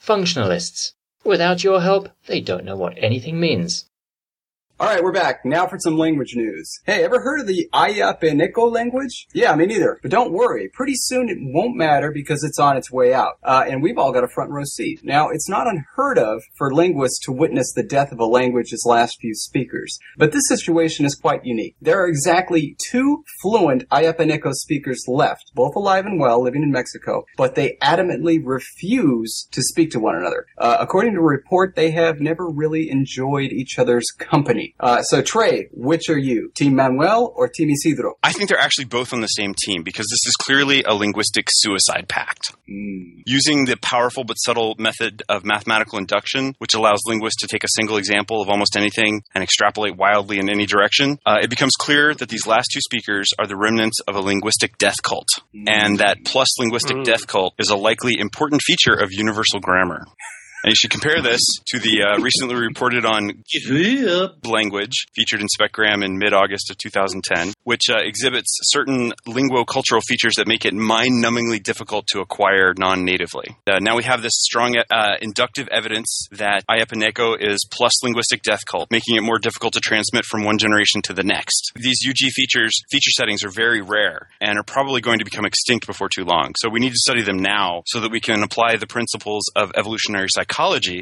Functionalists. 0.01 0.93
Without 1.25 1.65
your 1.65 1.81
help, 1.81 2.09
they 2.27 2.41
don't 2.41 2.65
know 2.65 2.77
what 2.77 2.95
anything 2.97 3.41
means. 3.41 3.91
All 4.81 4.89
right, 4.89 5.05
we're 5.05 5.13
back. 5.13 5.45
Now 5.45 5.69
for 5.69 5.79
some 5.79 5.97
language 5.97 6.35
news. 6.35 6.69
Hey, 6.85 7.05
ever 7.05 7.21
heard 7.21 7.39
of 7.39 7.47
the 7.47 7.69
Ayapaneco 7.73 8.73
language? 8.73 9.29
Yeah, 9.33 9.55
me 9.55 9.67
neither. 9.67 10.01
But 10.03 10.11
don't 10.11 10.33
worry. 10.33 10.69
Pretty 10.69 10.95
soon 10.97 11.29
it 11.29 11.39
won't 11.41 11.77
matter 11.77 12.11
because 12.11 12.43
it's 12.43 12.59
on 12.59 12.77
its 12.77 12.91
way 12.91 13.15
out. 13.15 13.35
Uh, 13.45 13.65
and 13.69 13.85
we've 13.85 13.99
all 13.99 14.13
got 14.13 14.25
a 14.25 14.29
front 14.29 14.51
row 14.51 14.65
seat. 14.65 14.99
Now, 15.05 15.29
it's 15.29 15.49
not 15.49 15.69
unheard 15.69 16.19
of 16.19 16.43
for 16.59 16.75
linguists 16.75 17.21
to 17.27 17.33
witness 17.33 17.73
the 17.73 17.85
death 17.85 18.11
of 18.11 18.19
a 18.19 18.25
language's 18.25 18.83
last 18.85 19.19
few 19.21 19.33
speakers. 19.37 19.97
But 20.17 20.33
this 20.33 20.49
situation 20.49 21.07
is 21.07 21.15
quite 21.15 21.45
unique. 21.45 21.77
There 21.81 22.03
are 22.03 22.09
exactly 22.09 22.77
two 22.91 23.23
fluent 23.43 23.89
Ayapaneco 23.91 24.55
speakers 24.55 25.05
left, 25.07 25.53
both 25.55 25.77
alive 25.77 26.05
and 26.05 26.19
well, 26.19 26.43
living 26.43 26.65
in 26.65 26.73
Mexico, 26.73 27.27
but 27.37 27.55
they 27.55 27.79
adamantly 27.81 28.41
refuse 28.45 29.47
to 29.53 29.63
speak 29.63 29.93
to 29.93 30.01
one 30.01 30.17
another. 30.17 30.47
Uh, 30.59 30.79
according 30.81 31.15
to 31.15 31.21
a 31.21 31.23
report, 31.23 31.77
they 31.77 31.93
have 31.93 32.19
never 32.19 32.49
really 32.51 32.91
enjoyed 32.91 33.53
each 33.53 33.79
other's 33.79 34.11
company. 34.19 34.64
Uh, 34.81 35.03
so 35.03 35.21
Trey, 35.23 35.69
which 35.73 36.09
are 36.09 36.19
you, 36.19 36.51
Team 36.57 36.75
Manuel 36.77 37.33
or 37.37 37.49
Team 37.49 37.69
Isidro? 37.71 38.15
I 38.23 38.33
think 38.33 38.49
they're 38.49 38.59
actually 38.59 38.87
both 38.87 39.13
on 39.13 39.21
the 39.21 39.27
same 39.29 39.55
team 39.65 39.83
because 39.83 40.07
this 40.07 40.27
is 40.27 40.35
clearly 40.37 40.83
a 40.85 40.95
linguistic 40.95 41.49
suicide 41.51 42.09
pact. 42.09 42.53
Mm. 42.69 43.23
Using 43.27 43.65
the 43.67 43.77
powerful 43.77 44.25
but 44.25 44.35
subtle 44.35 44.75
method 44.79 45.23
of 45.29 45.45
mathematical 45.45 45.99
induction, 45.99 46.55
which 46.59 46.75
allows 46.75 47.01
linguists 47.07 47.41
to 47.43 47.47
take 47.49 47.65
a 47.65 47.69
single 47.77 47.97
example 47.97 48.41
of 48.41 48.49
almost 48.49 48.77
anything 48.77 49.23
and 49.35 49.43
extrapolate 49.45 49.97
wildly 49.97 50.39
in 50.39 50.49
any 50.49 50.67
direction, 50.67 51.19
uh, 51.27 51.39
it 51.43 51.51
becomes 51.51 51.73
clear 51.79 52.15
that 52.15 52.29
these 52.29 52.47
last 52.47 52.69
two 52.73 52.81
speakers 52.81 53.29
are 53.39 53.47
the 53.47 53.57
remnants 53.57 54.01
of 54.09 54.15
a 54.17 54.21
linguistic 54.21 54.79
death 54.79 55.03
cult, 55.03 55.29
and 55.67 55.99
that 55.99 56.19
plus 56.25 56.49
linguistic 56.59 56.97
Mm. 56.97 57.05
death 57.05 57.27
cult 57.27 57.55
is 57.59 57.71
a 57.71 57.77
likely 57.77 58.19
important 58.19 58.63
feature 58.63 58.95
of 58.95 59.11
universal 59.13 59.61
grammar. 59.61 60.05
And 60.65 60.71
you 60.71 60.77
should 60.77 60.91
compare 60.91 61.21
this 61.21 61.43
to 61.67 61.79
the 61.79 62.03
uh, 62.03 62.23
recently 62.23 62.55
reported 62.55 63.05
on 63.05 63.45
language 64.45 64.95
featured 65.15 65.43
in 65.43 65.47
SpecGram 65.47 66.03
in 66.03 66.17
mid-August 66.17 66.71
of 66.71 66.79
2010, 66.79 67.53
which 67.65 67.91
uh, 67.91 67.99
exhibits 68.01 68.49
certain 68.63 69.13
linguo-cultural 69.29 70.01
features 70.09 70.37
that 70.37 70.47
make 70.47 70.65
it 70.65 70.73
mind-numbingly 70.73 71.63
difficult 71.63 72.07
to 72.07 72.21
acquire 72.21 72.73
non-natively. 72.79 73.55
Uh, 73.67 73.79
now 73.79 73.95
we 73.95 74.05
have 74.05 74.23
this 74.23 74.33
strong 74.37 74.75
uh, 74.91 75.17
inductive 75.21 75.69
evidence 75.69 76.29
that 76.33 76.65
Ayapaneco 76.71 77.37
is 77.39 77.59
plus 77.71 78.03
linguistic 78.03 78.41
death 78.41 78.65
cult, 78.65 78.91
making 78.91 79.17
it 79.17 79.23
more 79.23 79.39
difficult 79.39 79.75
to 79.75 79.81
transmit 79.81 80.25
from 80.25 80.45
one 80.45 80.57
generation 80.57 81.03
to 81.03 81.13
the 81.13 81.23
next. 81.23 81.73
These 81.77 81.99
UG 82.09 82.31
features, 82.33 82.73
feature 82.91 83.11
settings 83.11 83.45
are 83.45 83.51
very 83.51 83.83
rare 83.83 84.31
and 84.41 84.59
are 84.59 84.65
probably 84.65 85.03
going 85.03 85.19
to 85.19 85.27
become 85.27 85.45
extinct 85.45 85.87
before 85.87 86.09
too 86.09 86.25
long. 86.25 86.53
So 86.57 86.71
we 86.71 86.81
need 86.81 86.93
to 86.93 86.99
study 86.99 87.21
them 87.21 87.37
now 87.37 87.83
so 87.85 88.01
that 88.01 88.11
we 88.11 88.21
can 88.21 88.43
apply 88.43 88.77
the 88.77 88.87
principles 88.87 89.45
of 89.55 89.71
evolutionary 89.77 90.29
psychology, 90.31 90.54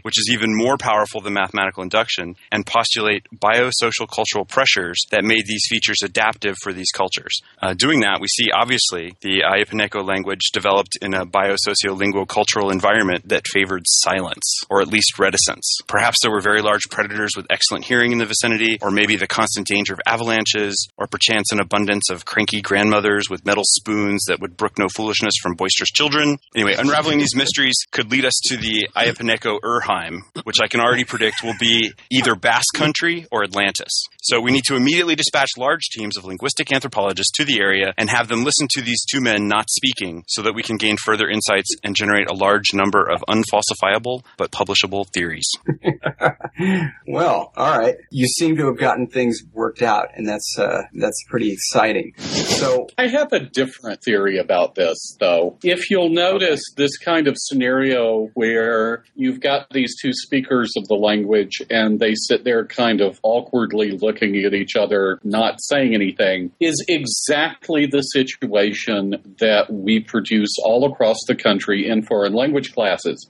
which 0.02 0.18
is 0.18 0.30
even 0.32 0.56
more 0.56 0.76
powerful 0.76 1.20
than 1.20 1.34
mathematical 1.34 1.82
induction, 1.82 2.36
and 2.50 2.66
postulate 2.66 3.26
biosocial 3.34 4.08
cultural 4.08 4.44
pressures 4.44 4.98
that 5.10 5.24
made 5.24 5.46
these 5.46 5.66
features 5.68 5.98
adaptive 6.02 6.56
for 6.62 6.72
these 6.72 6.90
cultures. 6.90 7.40
Uh, 7.60 7.74
doing 7.74 8.00
that, 8.00 8.20
we 8.20 8.28
see 8.28 8.50
obviously 8.50 9.14
the 9.20 9.42
Ayapaneco 9.42 10.06
language 10.06 10.50
developed 10.52 10.96
in 11.02 11.14
a 11.14 11.26
biosociolingual 11.26 12.28
cultural 12.28 12.70
environment 12.70 13.28
that 13.28 13.46
favored 13.46 13.82
silence, 13.86 14.62
or 14.70 14.80
at 14.80 14.88
least 14.88 15.18
reticence. 15.18 15.78
Perhaps 15.86 16.18
there 16.22 16.30
were 16.30 16.40
very 16.40 16.62
large 16.62 16.88
predators 16.90 17.36
with 17.36 17.46
excellent 17.50 17.84
hearing 17.84 18.12
in 18.12 18.18
the 18.18 18.26
vicinity, 18.26 18.78
or 18.80 18.90
maybe 18.90 19.16
the 19.16 19.26
constant 19.26 19.66
danger 19.66 19.92
of 19.92 20.00
avalanches, 20.06 20.88
or 20.96 21.06
perchance 21.06 21.52
an 21.52 21.60
abundance 21.60 22.10
of 22.10 22.24
cranky 22.24 22.60
grandmothers 22.60 23.28
with 23.28 23.44
metal 23.44 23.64
spoons 23.66 24.24
that 24.28 24.40
would 24.40 24.56
brook 24.56 24.78
no 24.78 24.88
foolishness 24.88 25.34
from 25.42 25.54
boisterous 25.54 25.90
children. 25.90 26.38
Anyway, 26.54 26.74
unraveling 26.76 27.18
these 27.18 27.36
mysteries 27.36 27.76
could 27.90 28.10
lead 28.10 28.24
us 28.24 28.38
to 28.44 28.56
the 28.56 28.88
Ayapaneco 28.96 29.41
Urheim, 29.44 30.20
which 30.44 30.60
I 30.62 30.68
can 30.68 30.80
already 30.80 31.04
predict 31.04 31.42
will 31.42 31.56
be 31.58 31.92
either 32.10 32.34
Basque 32.34 32.74
Country 32.74 33.26
or 33.30 33.44
Atlantis. 33.44 34.04
So 34.22 34.40
we 34.40 34.52
need 34.52 34.64
to 34.64 34.76
immediately 34.76 35.14
dispatch 35.14 35.50
large 35.58 35.88
teams 35.90 36.16
of 36.16 36.24
linguistic 36.24 36.72
anthropologists 36.72 37.32
to 37.36 37.44
the 37.44 37.60
area 37.60 37.92
and 37.98 38.08
have 38.08 38.28
them 38.28 38.44
listen 38.44 38.68
to 38.70 38.82
these 38.82 39.04
two 39.04 39.20
men 39.20 39.48
not 39.48 39.68
speaking 39.68 40.24
so 40.28 40.42
that 40.42 40.54
we 40.54 40.62
can 40.62 40.76
gain 40.76 40.96
further 40.96 41.28
insights 41.28 41.74
and 41.82 41.96
generate 41.96 42.30
a 42.30 42.34
large 42.34 42.72
number 42.72 43.08
of 43.08 43.22
unfalsifiable 43.28 44.22
but 44.36 44.50
publishable 44.52 45.06
theories. 45.12 45.50
well, 47.06 47.52
all 47.56 47.78
right. 47.78 47.96
You 48.10 48.26
seem 48.26 48.56
to 48.56 48.66
have 48.66 48.78
gotten 48.78 49.06
things 49.06 49.40
worked 49.52 49.82
out, 49.82 50.08
and 50.14 50.28
that's 50.28 50.56
uh, 50.58 50.82
that's 50.94 51.24
pretty 51.28 51.52
exciting. 51.52 52.12
So, 52.18 52.86
I 52.98 53.08
have 53.08 53.32
a 53.32 53.40
different 53.40 54.02
theory 54.02 54.38
about 54.38 54.74
this, 54.74 55.16
though. 55.18 55.58
If 55.62 55.90
you'll 55.90 56.10
notice 56.10 56.62
this 56.76 56.96
kind 56.98 57.26
of 57.26 57.36
scenario 57.38 58.28
where 58.34 59.04
you've 59.32 59.40
got 59.40 59.66
these 59.70 59.94
two 60.00 60.12
speakers 60.12 60.70
of 60.76 60.86
the 60.88 60.94
language 60.94 61.62
and 61.70 61.98
they 61.98 62.14
sit 62.14 62.44
there 62.44 62.66
kind 62.66 63.00
of 63.00 63.18
awkwardly 63.22 63.92
looking 63.92 64.36
at 64.44 64.52
each 64.52 64.76
other, 64.76 65.18
not 65.24 65.54
saying 65.60 65.94
anything, 65.94 66.52
is 66.60 66.84
exactly 66.88 67.86
the 67.86 68.02
situation 68.02 69.36
that 69.40 69.72
we 69.72 70.00
produce 70.00 70.54
all 70.62 70.84
across 70.90 71.16
the 71.26 71.34
country 71.34 71.88
in 71.88 72.02
foreign 72.02 72.34
language 72.34 72.72
classes. 72.74 73.28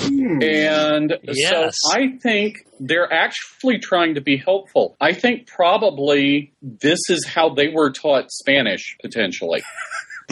hmm, 0.00 0.42
And 0.42 1.18
Yes. 1.22 1.74
so 1.82 1.92
I 1.98 2.18
think 2.22 2.56
they're 2.78 3.10
actually 3.12 3.78
trying 3.78 4.14
to 4.16 4.20
be 4.20 4.36
helpful. 4.36 4.96
I 5.00 5.12
think 5.14 5.46
probably 5.46 6.52
this 6.60 6.98
is 7.08 7.26
how 7.26 7.54
they 7.54 7.68
were 7.68 7.90
taught 7.90 8.30
Spanish, 8.30 8.96
potentially. 9.00 9.62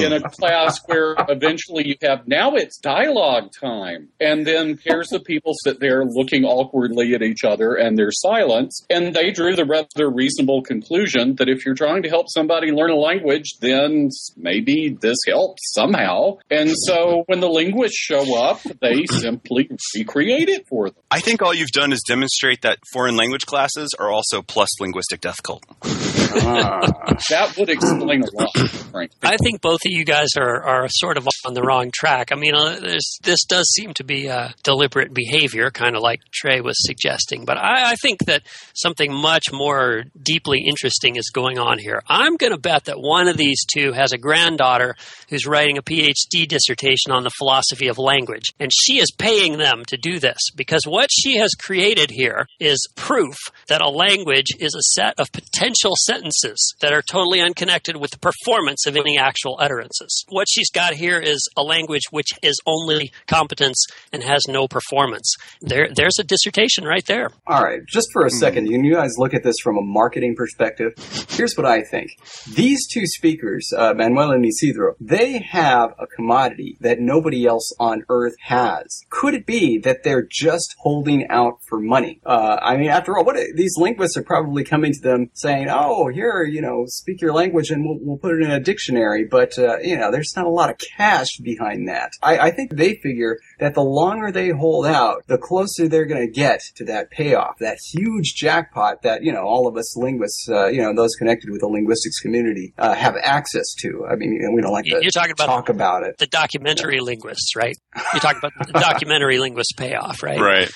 In 0.07 0.13
a 0.13 0.21
class 0.29 0.81
where 0.87 1.15
eventually 1.29 1.89
you 1.89 1.97
have 2.03 2.27
now 2.27 2.55
it's 2.55 2.79
dialogue 2.79 3.53
time, 3.53 4.09
and 4.21 4.47
then 4.47 4.77
pairs 4.77 5.13
of 5.13 5.25
people 5.25 5.53
sit 5.65 5.81
there 5.81 6.05
looking 6.05 6.45
awkwardly 6.45 7.15
at 7.15 7.23
each 7.23 7.45
other 7.45 7.75
and 7.75 7.97
there's 7.99 8.21
silence, 8.21 8.85
and 8.91 9.15
they 9.15 9.31
drew 9.31 9.55
the 9.57 9.65
rather 9.65 10.11
reasonable 10.11 10.63
conclusion 10.63 11.37
that 11.37 11.49
if 11.49 11.65
you're 11.65 11.75
trying 11.75 12.03
to 12.03 12.09
help 12.09 12.27
somebody 12.29 12.71
learn 12.71 12.91
a 12.91 12.97
language, 12.97 13.55
then 13.61 14.09
maybe 14.37 14.97
this 15.01 15.17
helps 15.27 15.73
somehow. 15.73 16.39
And 16.51 16.71
so 16.75 17.25
when 17.27 17.41
the 17.41 17.49
linguists 17.49 17.99
show 17.99 18.43
up, 18.43 18.61
they 18.81 19.05
simply 19.07 19.69
recreate 19.97 20.49
it 20.49 20.67
for 20.69 20.91
them. 20.91 21.03
I 21.11 21.21
think 21.21 21.43
all 21.43 21.55
you've 21.55 21.73
done 21.73 21.93
is 21.93 22.03
demonstrate 22.07 22.63
that 22.63 22.79
foreign 22.93 23.17
language 23.17 23.47
classes 23.47 23.91
are 23.99 24.11
also 24.11 24.43
plus 24.43 24.81
linguistic 24.81 25.21
death 25.21 25.43
cult. 25.43 25.65
ah. 25.85 26.81
That 27.31 27.57
would 27.59 27.69
explain 27.69 28.23
a 28.23 28.43
lot, 28.43 28.69
frankly. 28.91 29.19
I 29.23 29.37
think 29.43 29.61
both 29.61 29.81
of 29.87 29.90
you 29.91 30.05
guys 30.05 30.37
are, 30.37 30.63
are 30.63 30.89
sort 30.89 31.17
of 31.17 31.29
on 31.45 31.55
the 31.55 31.63
wrong 31.63 31.91
track. 31.93 32.33
I 32.33 32.37
mean, 32.37 32.55
uh, 32.55 32.81
this 32.81 33.45
does 33.49 33.69
seem 33.71 33.95
to 33.95 34.05
be 34.05 34.27
a 34.27 34.55
deliberate 34.63 35.13
behavior, 35.13 35.71
kind 35.71 35.97
of 35.97 36.03
like 36.03 36.21
Trey 36.33 36.61
was 36.61 36.77
suggesting. 36.79 37.45
But 37.45 37.59
I, 37.59 37.93
I 37.93 37.95
think 37.97 38.27
that 38.27 38.43
something 38.75 39.13
much 39.13 39.53
more 39.53 40.05
deeply 40.21 40.65
interesting 40.67 41.17
is 41.17 41.31
going 41.31 41.59
on 41.59 41.79
here. 41.79 42.03
I'm 42.09 42.37
going 42.37 42.53
to 42.53 42.59
bet 42.59 42.85
that 42.85 43.01
one 43.01 43.29
of 43.29 43.37
these 43.37 43.65
two 43.65 43.93
has 43.93 44.13
a 44.13 44.19
granddaughter 44.19 44.97
who's 45.29 45.47
writing 45.47 45.79
a 45.79 45.83
PhD 45.83 46.47
dissertation 46.47 47.13
on 47.13 47.25
the 47.25 47.31
philosophy 47.31 47.89
of 47.89 47.99
language, 47.99 48.53
and 48.59 48.71
she 48.73 48.99
is 48.99 49.11
paying 49.17 49.59
them 49.59 49.85
to 49.87 49.97
do 49.97 50.19
this 50.19 50.39
because 50.57 50.83
what 50.87 51.09
she 51.11 51.37
has 51.37 51.51
created 51.55 52.11
here 52.11 52.47
is 52.59 52.89
proof 52.97 53.37
that 53.69 53.81
a 53.81 53.89
language 53.89 54.49
is 54.59 54.75
a 54.75 54.83
set 54.95 55.19
of 55.19 55.33
potential 55.33 55.93
sentences 55.97 56.75
that 56.81 56.93
are 56.93 57.03
totally 57.03 57.41
unconnected 57.41 57.97
with 57.97 58.11
the 58.11 58.19
performance 58.19 58.87
of 58.87 58.97
any 58.97 59.19
actual 59.19 59.59
utterances. 59.81 60.25
What 60.29 60.47
she's 60.49 60.71
got 60.71 60.95
here 60.95 61.19
is 61.19 61.49
a 61.57 61.63
language 61.63 62.05
which 62.11 62.33
is 62.43 62.59
only 62.67 63.13
competence 63.27 63.85
and 64.13 64.23
has 64.23 64.43
no 64.49 64.69
performance. 64.69 65.35
There, 65.61 65.89
there's 65.95 66.19
a 66.19 66.25
dissertation 66.25 66.85
right 66.85 67.05
there. 67.07 67.31
All 67.47 67.63
right, 67.63 67.81
just 67.89 68.09
for 68.13 68.27
a 68.27 68.31
second, 68.31 68.67
you 68.67 68.81
you 68.91 68.95
guys 68.95 69.15
look 69.19 69.35
at 69.35 69.45
this 69.45 69.57
from 69.63 69.77
a 69.77 69.83
marketing 69.83 70.35
perspective. 70.35 70.95
Here's 71.29 71.55
what 71.55 71.67
I 71.67 71.83
think. 71.83 72.11
These 72.55 72.89
two 72.89 73.07
speakers, 73.07 73.71
uh, 73.77 73.95
Manuel 73.95 74.33
and 74.33 74.45
Isidro, 74.45 74.95
they 75.01 75.39
have 75.39 75.91
a 75.99 76.07
commodity 76.07 76.77
that 76.81 76.99
nobody 76.99 77.47
else 77.47 77.73
on 77.79 78.05
earth 78.09 78.35
has. 78.41 79.01
Could 79.11 79.35
it 79.35 79.47
be 79.47 79.79
that 79.79 80.03
they're 80.03 80.27
just 80.31 80.75
holding 80.79 81.29
out 81.29 81.59
for 81.69 81.79
money? 81.79 82.21
Uh, 82.25 82.57
I 82.61 82.77
mean, 82.77 82.89
after 82.89 83.17
all, 83.17 83.25
what 83.25 83.37
these 83.55 83.75
linguists 83.77 84.17
are 84.17 84.23
probably 84.23 84.65
coming 84.65 84.93
to 84.93 85.01
them 85.01 85.31
saying, 85.35 85.69
"Oh, 85.71 86.09
here, 86.09 86.43
you 86.43 86.63
know, 86.63 86.85
speak 86.87 87.21
your 87.21 87.33
language, 87.33 87.71
and 87.71 87.85
we'll, 87.85 87.99
we'll 88.01 88.19
put 88.19 88.33
it 88.33 88.43
in 88.43 88.51
a 88.51 88.61
dictionary." 88.61 89.25
But 89.31 89.59
uh, 89.61 89.79
you 89.83 89.97
know, 89.97 90.11
there's 90.11 90.33
not 90.37 90.47
a 90.47 90.51
lot 90.51 90.71
of 90.71 90.77
cash 90.97 91.37
behind 91.43 91.89
that. 91.89 92.11
I, 92.23 92.39
I 92.39 92.51
think 92.51 92.75
they 92.77 92.95
figure 93.03 93.39
that 93.59 93.75
the 93.75 93.83
longer 93.83 94.33
they 94.33 94.49
hold 94.51 94.87
out, 94.87 95.25
the 95.27 95.39
closer 95.39 95.89
they're 95.89 96.07
going 96.07 96.27
to 96.27 96.33
get 96.33 96.61
to 96.77 96.85
that 96.87 97.11
payoff, 97.11 97.59
that 97.61 97.79
huge 97.93 98.35
jackpot 98.35 99.03
that, 99.03 99.23
you 99.23 99.33
know, 99.33 99.43
all 99.43 99.69
of 99.69 99.77
us 99.77 99.97
linguists, 99.97 100.49
uh, 100.49 100.67
you 100.67 100.83
know, 100.83 100.95
those 100.95 101.15
connected 101.17 101.51
with 101.51 101.61
the 101.61 101.67
linguistics 101.69 102.21
community, 102.21 102.73
uh, 102.79 102.95
have 102.95 103.15
access 103.23 103.75
to. 103.81 104.07
I 104.11 104.17
mean, 104.17 104.39
we 104.55 104.63
don't 104.63 104.73
like 104.73 104.85
to 104.87 104.99
You're 105.03 105.11
talking 105.11 105.33
about 105.33 105.47
talk 105.47 105.69
about 105.69 106.03
it. 106.05 106.17
the 106.19 106.27
documentary 106.27 107.01
linguists, 107.01 107.55
right? 107.57 107.77
You're 108.13 108.21
talking 108.21 108.39
about 108.43 108.53
the 108.67 108.73
documentary 108.81 109.39
linguist 109.39 109.75
payoff, 109.77 110.23
right? 110.23 110.41
Right. 110.41 110.71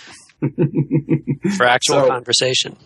For 1.57 1.65
actual 1.67 2.03
So- 2.03 2.09
conversation. 2.09 2.77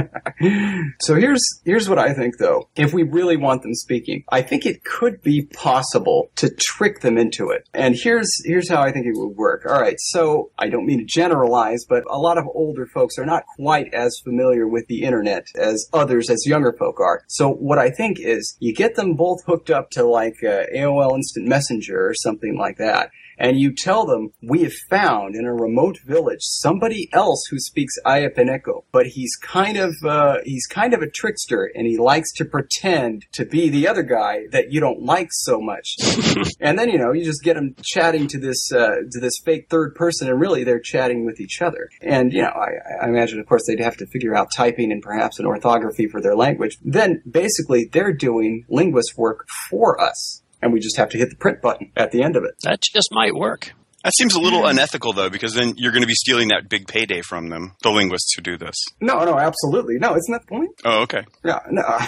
so 1.00 1.14
here's 1.14 1.42
here's 1.64 1.88
what 1.88 1.98
I 1.98 2.12
think 2.12 2.38
though. 2.38 2.68
If 2.76 2.92
we 2.92 3.02
really 3.02 3.36
want 3.36 3.62
them 3.62 3.74
speaking, 3.74 4.24
I 4.30 4.42
think 4.42 4.66
it 4.66 4.84
could 4.84 5.22
be 5.22 5.42
possible 5.42 6.30
to 6.36 6.50
trick 6.50 7.00
them 7.00 7.18
into 7.18 7.50
it. 7.50 7.68
And 7.74 7.96
here's 7.96 8.28
here's 8.44 8.68
how 8.68 8.82
I 8.82 8.92
think 8.92 9.06
it 9.06 9.14
would 9.14 9.36
work. 9.36 9.64
All 9.66 9.80
right, 9.80 9.98
so 9.98 10.50
I 10.58 10.68
don't 10.68 10.86
mean 10.86 10.98
to 10.98 11.04
generalize, 11.04 11.84
but 11.88 12.04
a 12.10 12.18
lot 12.18 12.38
of 12.38 12.44
older 12.54 12.86
folks 12.86 13.18
are 13.18 13.26
not 13.26 13.44
quite 13.56 13.92
as 13.92 14.20
familiar 14.24 14.66
with 14.66 14.86
the 14.88 15.02
internet 15.02 15.46
as 15.56 15.88
others 15.92 16.30
as 16.30 16.46
younger 16.46 16.74
folk 16.78 17.00
are. 17.00 17.22
So 17.28 17.50
what 17.50 17.78
I 17.78 17.90
think 17.90 18.18
is 18.20 18.56
you 18.60 18.74
get 18.74 18.96
them 18.96 19.14
both 19.14 19.44
hooked 19.46 19.70
up 19.70 19.90
to 19.90 20.04
like 20.04 20.36
uh, 20.42 20.64
AOL 20.74 21.14
Instant 21.14 21.46
Messenger 21.46 22.08
or 22.08 22.14
something 22.14 22.56
like 22.56 22.76
that 22.78 23.10
and 23.38 23.58
you 23.58 23.72
tell 23.74 24.04
them, 24.04 24.32
we 24.42 24.64
have 24.64 24.74
found 24.90 25.34
in 25.34 25.44
a 25.44 25.54
remote 25.54 25.98
village 26.04 26.40
somebody 26.42 27.08
else 27.12 27.46
who 27.50 27.58
speaks 27.58 27.94
Ayapaneco, 28.04 28.84
but 28.92 29.06
he's 29.06 29.36
kind 29.36 29.76
of, 29.76 29.94
uh, 30.04 30.38
he's 30.44 30.66
kind 30.66 30.92
of 30.92 31.02
a 31.02 31.08
trickster 31.08 31.70
and 31.74 31.86
he 31.86 31.96
likes 31.96 32.32
to 32.34 32.44
pretend 32.44 33.26
to 33.32 33.44
be 33.44 33.68
the 33.68 33.86
other 33.86 34.02
guy 34.02 34.46
that 34.50 34.72
you 34.72 34.80
don't 34.80 35.02
like 35.02 35.28
so 35.30 35.60
much. 35.60 35.96
and 36.60 36.78
then, 36.78 36.90
you 36.90 36.98
know, 36.98 37.12
you 37.12 37.24
just 37.24 37.42
get 37.42 37.54
them 37.54 37.74
chatting 37.82 38.26
to 38.28 38.38
this, 38.38 38.72
uh, 38.72 38.96
to 39.10 39.20
this 39.20 39.38
fake 39.44 39.68
third 39.70 39.94
person 39.94 40.28
and 40.28 40.40
really 40.40 40.64
they're 40.64 40.80
chatting 40.80 41.24
with 41.24 41.40
each 41.40 41.62
other. 41.62 41.88
And, 42.02 42.32
you 42.32 42.42
know, 42.42 42.48
I, 42.48 43.04
I 43.04 43.08
imagine, 43.08 43.38
of 43.38 43.46
course, 43.46 43.64
they'd 43.66 43.80
have 43.80 43.96
to 43.98 44.06
figure 44.06 44.34
out 44.34 44.48
typing 44.54 44.90
and 44.90 45.02
perhaps 45.02 45.38
an 45.38 45.46
orthography 45.46 46.08
for 46.08 46.20
their 46.20 46.36
language. 46.36 46.78
Then 46.82 47.22
basically 47.28 47.88
they're 47.92 48.12
doing 48.12 48.64
linguist 48.68 49.16
work 49.16 49.46
for 49.68 50.00
us 50.00 50.42
and 50.62 50.72
we 50.72 50.80
just 50.80 50.96
have 50.96 51.08
to 51.10 51.18
hit 51.18 51.30
the 51.30 51.36
print 51.36 51.60
button 51.62 51.92
at 51.96 52.10
the 52.10 52.22
end 52.22 52.36
of 52.36 52.44
it. 52.44 52.54
That 52.62 52.80
just 52.80 53.08
might 53.12 53.34
work. 53.34 53.72
That 54.04 54.12
seems 54.16 54.34
a 54.34 54.40
little 54.40 54.64
unethical, 54.64 55.12
though, 55.12 55.28
because 55.28 55.54
then 55.54 55.74
you're 55.76 55.90
going 55.90 56.02
to 56.02 56.08
be 56.08 56.14
stealing 56.14 56.48
that 56.48 56.68
big 56.68 56.86
payday 56.86 57.20
from 57.20 57.48
them, 57.48 57.74
the 57.82 57.90
linguists 57.90 58.32
who 58.34 58.42
do 58.42 58.56
this. 58.56 58.76
No, 59.00 59.24
no, 59.24 59.36
absolutely. 59.38 59.98
No, 59.98 60.14
isn't 60.16 60.32
that 60.32 60.42
the 60.42 60.46
point? 60.46 60.70
Oh, 60.84 61.02
okay. 61.02 61.24
Yeah, 61.44 61.58
no. 61.70 61.82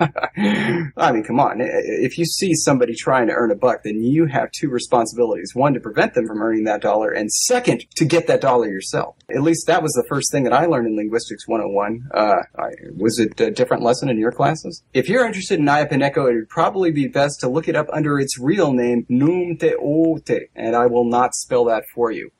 I 0.96 1.12
mean, 1.12 1.24
come 1.24 1.40
on. 1.40 1.58
If 1.60 2.18
you 2.18 2.24
see 2.24 2.54
somebody 2.54 2.94
trying 2.94 3.28
to 3.28 3.32
earn 3.32 3.50
a 3.50 3.54
buck, 3.54 3.82
then 3.84 4.02
you 4.02 4.26
have 4.26 4.50
two 4.52 4.68
responsibilities. 4.68 5.52
One, 5.54 5.74
to 5.74 5.80
prevent 5.80 6.14
them 6.14 6.26
from 6.26 6.42
earning 6.42 6.64
that 6.64 6.80
dollar, 6.80 7.10
and 7.10 7.30
second, 7.30 7.84
to 7.96 8.04
get 8.04 8.26
that 8.26 8.40
dollar 8.40 8.68
yourself. 8.68 9.16
At 9.34 9.42
least 9.42 9.66
that 9.66 9.82
was 9.82 9.92
the 9.92 10.04
first 10.08 10.30
thing 10.32 10.44
that 10.44 10.52
I 10.52 10.66
learned 10.66 10.88
in 10.88 10.96
Linguistics 10.96 11.46
101. 11.46 12.08
Uh, 12.12 12.34
I, 12.58 12.68
was 12.96 13.18
it 13.18 13.40
a 13.40 13.50
different 13.50 13.82
lesson 13.82 14.08
in 14.08 14.18
your 14.18 14.32
classes? 14.32 14.82
If 14.92 15.08
you're 15.08 15.26
interested 15.26 15.58
in 15.58 15.66
Ayapaneco, 15.66 16.30
it 16.30 16.34
would 16.34 16.48
probably 16.48 16.90
be 16.90 17.08
best 17.08 17.40
to 17.40 17.48
look 17.48 17.68
it 17.68 17.76
up 17.76 17.86
under 17.92 18.18
its 18.18 18.38
real 18.38 18.72
name, 18.72 19.06
Num 19.08 19.56
Te 19.58 19.74
Ote, 19.74 20.48
and 20.54 20.76
I 20.76 20.86
will 20.86 21.08
not 21.08 21.34
spell 21.34 21.64
that 21.66 21.84
for 21.94 22.10
you. 22.10 22.30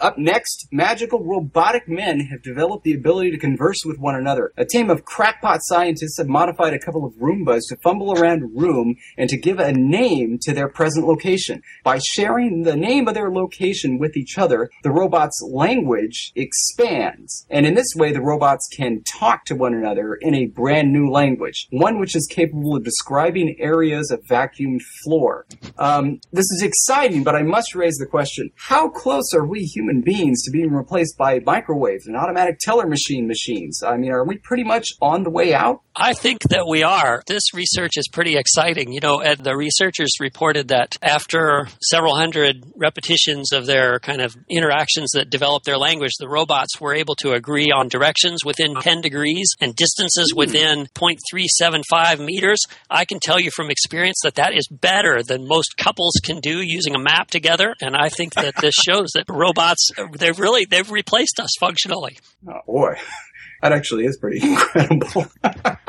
Up 0.00 0.18
next, 0.18 0.66
magical 0.72 1.22
robotic 1.22 1.88
men 1.88 2.18
have 2.26 2.42
developed 2.42 2.82
the 2.82 2.94
ability 2.94 3.30
to 3.30 3.38
converse 3.38 3.84
with 3.84 3.96
one 3.96 4.16
another. 4.16 4.52
A 4.56 4.64
team 4.64 4.90
of 4.90 5.04
crackpot 5.04 5.60
scientists 5.62 6.18
have 6.18 6.26
modified 6.26 6.74
a 6.74 6.80
couple 6.80 7.04
of 7.04 7.14
Roombas 7.14 7.68
to 7.68 7.76
fumble 7.76 8.12
around 8.12 8.42
a 8.42 8.46
room 8.46 8.96
and 9.16 9.30
to 9.30 9.36
give 9.36 9.60
a 9.60 9.72
name 9.72 10.38
to 10.42 10.52
their 10.52 10.68
present 10.68 11.06
location. 11.06 11.62
By 11.84 11.98
sharing 11.98 12.64
the 12.64 12.74
name 12.74 13.06
of 13.06 13.14
their 13.14 13.30
location 13.30 13.98
with 14.00 14.16
each 14.16 14.36
other, 14.36 14.68
the 14.82 14.90
robot's 14.90 15.40
language 15.48 16.32
expands. 16.34 17.46
And 17.48 17.64
in 17.64 17.74
this 17.74 17.94
way, 17.94 18.12
the 18.12 18.20
robots 18.20 18.68
can 18.76 19.04
talk 19.04 19.44
to 19.44 19.54
one 19.54 19.74
another 19.74 20.14
in 20.14 20.34
a 20.34 20.46
brand 20.46 20.92
new 20.92 21.08
language, 21.08 21.68
one 21.70 22.00
which 22.00 22.16
is 22.16 22.26
capable 22.28 22.74
of 22.74 22.82
describing 22.82 23.54
areas 23.60 24.10
of 24.10 24.24
vacuumed 24.24 24.82
floor. 25.04 25.46
Um, 25.78 26.20
this 26.32 26.50
is 26.50 26.62
exciting, 26.62 27.22
but 27.22 27.36
I 27.36 27.42
must 27.42 27.76
raise 27.76 27.96
the 27.96 28.06
question, 28.06 28.50
how 28.56 28.88
close 28.88 29.32
are 29.32 29.46
we 29.46 29.60
human 29.84 30.00
beings 30.00 30.42
to 30.42 30.50
being 30.50 30.72
replaced 30.72 31.18
by 31.18 31.40
microwaves 31.40 32.06
and 32.06 32.16
automatic 32.16 32.58
teller 32.58 32.86
machine 32.86 33.28
machines. 33.28 33.82
I 33.82 33.98
mean, 33.98 34.10
are 34.10 34.24
we 34.24 34.38
pretty 34.38 34.64
much 34.64 34.88
on 35.02 35.24
the 35.24 35.30
way 35.30 35.52
out? 35.52 35.82
I 35.96 36.12
think 36.14 36.42
that 36.44 36.66
we 36.68 36.82
are. 36.82 37.22
This 37.26 37.54
research 37.54 37.92
is 37.96 38.08
pretty 38.08 38.36
exciting. 38.36 38.92
You 38.92 39.00
know, 39.00 39.20
and 39.20 39.38
the 39.40 39.56
researchers 39.56 40.12
reported 40.20 40.68
that 40.68 40.96
after 41.02 41.68
several 41.82 42.16
hundred 42.16 42.64
repetitions 42.76 43.52
of 43.52 43.66
their 43.66 43.98
kind 44.00 44.20
of 44.20 44.36
interactions 44.48 45.10
that 45.14 45.30
developed 45.30 45.66
their 45.66 45.78
language, 45.78 46.12
the 46.18 46.28
robots 46.28 46.80
were 46.80 46.94
able 46.94 47.14
to 47.16 47.32
agree 47.32 47.70
on 47.70 47.88
directions 47.88 48.44
within 48.44 48.74
10 48.74 49.00
degrees 49.00 49.54
and 49.60 49.74
distances 49.74 50.32
hmm. 50.32 50.38
within 50.38 50.86
0.375 50.94 52.24
meters. 52.24 52.60
I 52.90 53.04
can 53.04 53.18
tell 53.20 53.40
you 53.40 53.50
from 53.50 53.70
experience 53.70 54.18
that 54.24 54.36
that 54.36 54.54
is 54.54 54.68
better 54.68 55.22
than 55.22 55.48
most 55.48 55.76
couples 55.76 56.14
can 56.22 56.40
do 56.40 56.60
using 56.60 56.94
a 56.94 56.98
map 56.98 57.30
together. 57.30 57.74
And 57.80 57.96
I 57.96 58.08
think 58.08 58.34
that 58.34 58.56
this 58.56 58.74
shows 58.86 59.10
that 59.14 59.24
robots 59.28 59.54
robots, 59.54 59.90
they've 60.18 60.38
really 60.38 60.66
they've 60.68 60.90
replaced 60.90 61.40
us 61.40 61.50
functionally. 61.58 62.18
Oh 62.48 62.60
boy. 62.66 62.94
That 63.64 63.72
actually 63.72 64.04
is 64.04 64.18
pretty 64.18 64.46
incredible. 64.46 65.24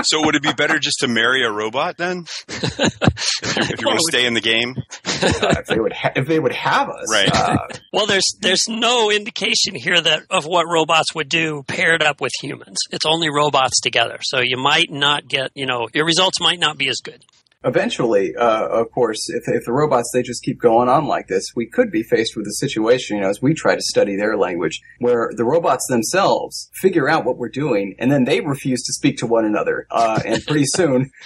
so 0.02 0.26
would 0.26 0.36
it 0.36 0.42
be 0.42 0.54
better 0.54 0.80
just 0.80 1.00
to 1.02 1.10
marry 1.10 1.44
a 1.44 1.52
robot 1.52 1.98
then? 1.98 2.24
if 2.48 2.80
you, 2.80 3.64
if 3.74 3.82
you 3.82 3.88
want 3.88 4.00
to 4.00 4.06
stay 4.08 4.26
in 4.26 4.34
the 4.34 4.40
game? 4.40 4.76
Uh, 4.78 5.56
if 5.60 5.66
they 5.68 5.78
would 5.78 5.92
ha- 5.92 6.14
if 6.16 6.26
they 6.26 6.40
would 6.40 6.54
have 6.54 6.88
us. 6.88 7.12
Right. 7.12 7.30
Uh, 7.36 7.58
well, 7.92 8.06
there's 8.06 8.38
there's 8.40 8.70
no 8.70 9.12
indication 9.12 9.76
here 9.76 10.00
that 10.00 10.24
of 10.30 10.46
what 10.46 10.68
robots 10.72 11.14
would 11.16 11.28
do 11.28 11.64
paired 11.68 12.02
up 12.02 12.22
with 12.22 12.32
humans. 12.42 12.78
It's 12.92 13.06
only 13.06 13.30
robots 13.30 13.82
together. 13.82 14.20
So 14.22 14.40
you 14.40 14.56
might 14.56 14.90
not 14.90 15.28
get, 15.28 15.52
you 15.54 15.66
know, 15.66 15.90
your 15.94 16.06
results 16.06 16.40
might 16.40 16.60
not 16.60 16.78
be 16.78 16.88
as 16.88 17.02
good 17.04 17.26
eventually, 17.66 18.34
uh, 18.36 18.68
of 18.68 18.92
course, 18.92 19.28
if, 19.30 19.44
if 19.48 19.66
the 19.66 19.74
robots 19.74 20.12
they 20.14 20.22
just 20.22 20.44
keep 20.44 20.60
going 20.60 20.88
on 20.88 21.06
like 21.06 21.28
this, 21.28 21.52
we 21.56 21.68
could 21.68 21.92
be 21.92 22.04
faced 22.04 22.36
with 22.38 22.46
a 22.46 22.54
situation, 22.54 23.18
you 23.18 23.24
know, 23.24 23.30
as 23.30 23.42
we 23.42 23.54
try 23.54 23.76
to 23.76 23.82
study 23.82 24.16
their 24.16 24.38
language, 24.38 24.80
where 25.00 25.32
the 25.36 25.44
robots 25.44 25.86
themselves 25.90 26.70
figure 26.76 27.10
out 27.10 27.26
what 27.26 27.38
we're 27.38 27.50
doing, 27.50 27.96
and 28.00 28.12
then 28.12 28.24
they 28.24 28.40
refuse 28.42 28.84
to 28.84 28.94
speak 28.94 29.18
to 29.18 29.28
one 29.28 29.46
another, 29.46 29.88
uh, 29.92 30.22
and 30.26 30.44
pretty 30.46 30.66
soon. 30.66 31.10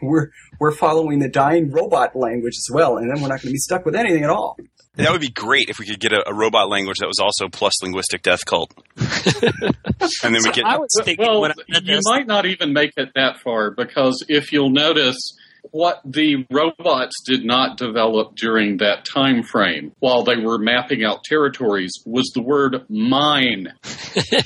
We're 0.00 0.30
we're 0.60 0.70
following 0.70 1.18
the 1.18 1.28
dying 1.28 1.72
robot 1.72 2.14
language 2.14 2.54
as 2.56 2.68
well, 2.72 2.96
and 2.96 3.10
then 3.10 3.20
we're 3.20 3.26
not 3.26 3.42
going 3.42 3.48
to 3.48 3.54
be 3.54 3.58
stuck 3.58 3.84
with 3.84 3.96
anything 3.96 4.22
at 4.22 4.30
all. 4.30 4.56
That 4.94 5.10
would 5.10 5.20
be 5.20 5.30
great 5.30 5.68
if 5.68 5.80
we 5.80 5.86
could 5.86 5.98
get 5.98 6.12
a, 6.12 6.22
a 6.28 6.32
robot 6.32 6.68
language 6.68 6.98
that 7.00 7.08
was 7.08 7.18
also 7.18 7.48
plus 7.48 7.82
linguistic 7.82 8.22
death 8.22 8.44
cult. 8.44 8.72
and 8.96 10.32
then 10.32 10.44
we 10.44 10.52
get. 10.52 10.64
I 10.64 10.78
was 10.78 10.88
thinking 11.02 11.26
well, 11.26 11.50
you 11.66 12.00
might 12.04 12.28
not 12.28 12.46
even 12.46 12.72
make 12.72 12.92
it 12.96 13.10
that 13.16 13.40
far 13.40 13.72
because 13.72 14.24
if 14.28 14.52
you'll 14.52 14.70
notice, 14.70 15.18
what 15.70 16.00
the 16.04 16.46
robots 16.50 17.22
did 17.26 17.44
not 17.44 17.76
develop 17.76 18.36
during 18.36 18.78
that 18.78 19.04
time 19.04 19.42
frame 19.42 19.92
while 19.98 20.22
they 20.22 20.36
were 20.36 20.58
mapping 20.58 21.04
out 21.04 21.24
territories 21.24 21.92
was 22.06 22.30
the 22.34 22.42
word 22.42 22.84
mine. 22.88 23.72
the 23.82 24.44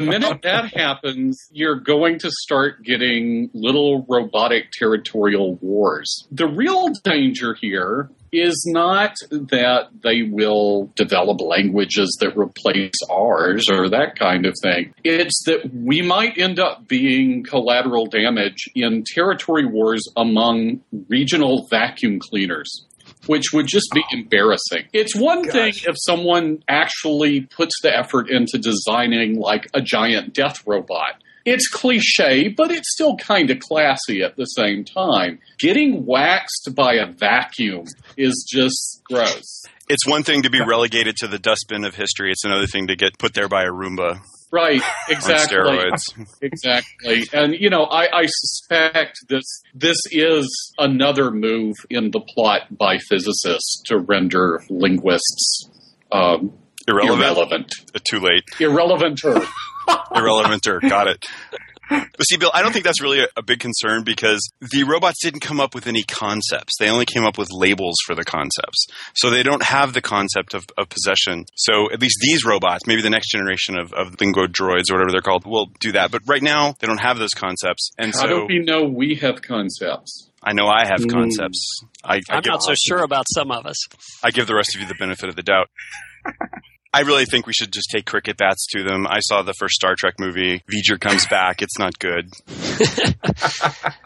minute 0.00 0.42
that 0.42 0.72
happens, 0.74 1.48
you're 1.52 1.80
going 1.80 2.18
to 2.18 2.30
start 2.30 2.82
getting 2.82 3.50
little 3.54 4.04
robotic 4.08 4.72
territorial 4.72 5.54
wars. 5.56 6.26
The 6.30 6.48
real 6.48 6.88
danger 7.04 7.56
here 7.60 8.10
is 8.32 8.64
not 8.66 9.14
that 9.30 9.88
they 10.02 10.22
will 10.22 10.90
develop 10.94 11.40
languages 11.40 12.16
that 12.20 12.36
replace 12.36 12.94
ours 13.10 13.68
or 13.70 13.88
that 13.88 14.18
kind 14.18 14.46
of 14.46 14.54
thing. 14.62 14.94
It's 15.04 15.44
that 15.46 15.72
we 15.72 16.02
might 16.02 16.38
end 16.38 16.58
up 16.58 16.86
being 16.86 17.42
collateral 17.42 18.06
damage 18.06 18.70
in 18.74 19.04
territory 19.04 19.66
wars 19.66 20.02
among 20.16 20.80
regional 21.08 21.66
vacuum 21.70 22.18
cleaners 22.20 22.86
which 23.26 23.52
would 23.52 23.66
just 23.66 23.90
be 23.92 24.02
embarrassing. 24.12 24.88
It's 24.92 25.14
one 25.14 25.42
Gosh. 25.42 25.52
thing 25.52 25.72
if 25.86 25.96
someone 25.98 26.62
actually 26.68 27.42
puts 27.42 27.74
the 27.82 27.94
effort 27.94 28.30
into 28.30 28.58
designing 28.58 29.38
like 29.38 29.68
a 29.74 29.82
giant 29.82 30.32
death 30.32 30.66
robot 30.66 31.22
it's 31.44 31.68
cliche, 31.68 32.48
but 32.48 32.70
it's 32.70 32.92
still 32.92 33.16
kind 33.16 33.50
of 33.50 33.58
classy 33.60 34.22
at 34.22 34.36
the 34.36 34.44
same 34.44 34.84
time. 34.84 35.38
Getting 35.58 36.06
waxed 36.06 36.70
by 36.74 36.94
a 36.94 37.06
vacuum 37.06 37.86
is 38.16 38.46
just 38.48 39.00
gross. 39.04 39.62
It's 39.88 40.06
one 40.06 40.22
thing 40.22 40.42
to 40.42 40.50
be 40.50 40.60
relegated 40.60 41.16
to 41.16 41.28
the 41.28 41.38
dustbin 41.38 41.84
of 41.84 41.94
history. 41.94 42.30
It's 42.30 42.44
another 42.44 42.66
thing 42.66 42.86
to 42.88 42.96
get 42.96 43.18
put 43.18 43.34
there 43.34 43.48
by 43.48 43.62
a 43.62 43.70
Roomba. 43.70 44.20
Right, 44.52 44.82
exactly. 45.08 45.58
steroids 45.58 46.02
exactly. 46.42 47.22
And 47.32 47.54
you 47.54 47.70
know, 47.70 47.84
I, 47.84 48.22
I, 48.22 48.26
suspect 48.26 49.18
this 49.28 49.44
this 49.74 49.96
is 50.10 50.74
another 50.76 51.30
move 51.30 51.76
in 51.88 52.10
the 52.10 52.20
plot 52.20 52.62
by 52.76 52.98
physicists 52.98 53.82
to 53.86 53.98
render 53.98 54.60
linguists 54.68 55.70
um, 56.10 56.52
irrelevant. 56.88 57.20
irrelevant. 57.20 57.72
Uh, 57.94 57.98
too 58.02 58.18
late. 58.18 58.42
Irrelevanter. 58.58 59.46
Irrelevanter. 60.12 60.80
Got 60.88 61.08
it. 61.08 61.26
But 61.90 62.22
see, 62.22 62.36
Bill, 62.36 62.52
I 62.54 62.62
don't 62.62 62.72
think 62.72 62.84
that's 62.84 63.02
really 63.02 63.20
a, 63.20 63.26
a, 63.36 63.42
big 63.42 63.58
concern 63.58 64.04
because 64.04 64.48
the 64.60 64.84
robots 64.84 65.20
didn't 65.22 65.40
come 65.40 65.58
up 65.58 65.74
with 65.74 65.88
any 65.88 66.04
concepts. 66.04 66.74
They 66.78 66.88
only 66.88 67.04
came 67.04 67.24
up 67.24 67.36
with 67.36 67.48
labels 67.50 67.96
for 68.06 68.14
the 68.14 68.24
concepts. 68.24 68.86
So 69.14 69.28
they 69.28 69.42
don't 69.42 69.62
have 69.62 69.92
the 69.92 70.00
concept 70.00 70.54
of, 70.54 70.64
of 70.78 70.88
possession. 70.88 71.46
So 71.56 71.90
at 71.92 72.00
least 72.00 72.18
these 72.20 72.44
robots, 72.44 72.86
maybe 72.86 73.02
the 73.02 73.10
next 73.10 73.30
generation 73.30 73.76
of, 73.76 73.92
of 73.92 74.16
Lingodroids 74.18 74.90
or 74.90 74.94
whatever 74.94 75.10
they're 75.10 75.20
called, 75.20 75.46
will 75.46 75.66
do 75.80 75.92
that. 75.92 76.12
But 76.12 76.22
right 76.26 76.42
now, 76.42 76.74
they 76.78 76.86
don't 76.86 77.00
have 77.00 77.18
those 77.18 77.34
concepts. 77.34 77.90
And 77.98 78.14
How 78.14 78.20
so, 78.20 78.26
do 78.28 78.46
we 78.46 78.60
know 78.60 78.84
we 78.84 79.16
have 79.16 79.42
concepts? 79.42 80.30
I 80.42 80.52
know 80.52 80.68
I 80.68 80.86
have 80.86 81.00
mm. 81.00 81.10
concepts. 81.10 81.82
I, 82.04 82.20
am 82.30 82.42
not 82.46 82.62
so 82.62 82.74
sure 82.74 83.02
about 83.02 83.26
some 83.34 83.50
of 83.50 83.66
us. 83.66 83.76
I 84.22 84.30
give 84.30 84.46
the 84.46 84.54
rest 84.54 84.74
of 84.74 84.80
you 84.80 84.86
the 84.86 84.94
benefit 84.94 85.28
of 85.28 85.36
the 85.36 85.42
doubt. 85.42 85.68
I 86.92 87.02
really 87.02 87.24
think 87.24 87.46
we 87.46 87.52
should 87.52 87.72
just 87.72 87.88
take 87.90 88.04
cricket 88.04 88.36
bats 88.36 88.66
to 88.72 88.82
them. 88.82 89.06
I 89.06 89.20
saw 89.20 89.42
the 89.42 89.54
first 89.54 89.74
Star 89.74 89.94
Trek 89.96 90.14
movie. 90.18 90.60
V'ger 90.68 91.00
comes 91.00 91.24
back. 91.28 91.62
It's 91.62 91.78
not 91.78 91.98
good. 91.98 92.32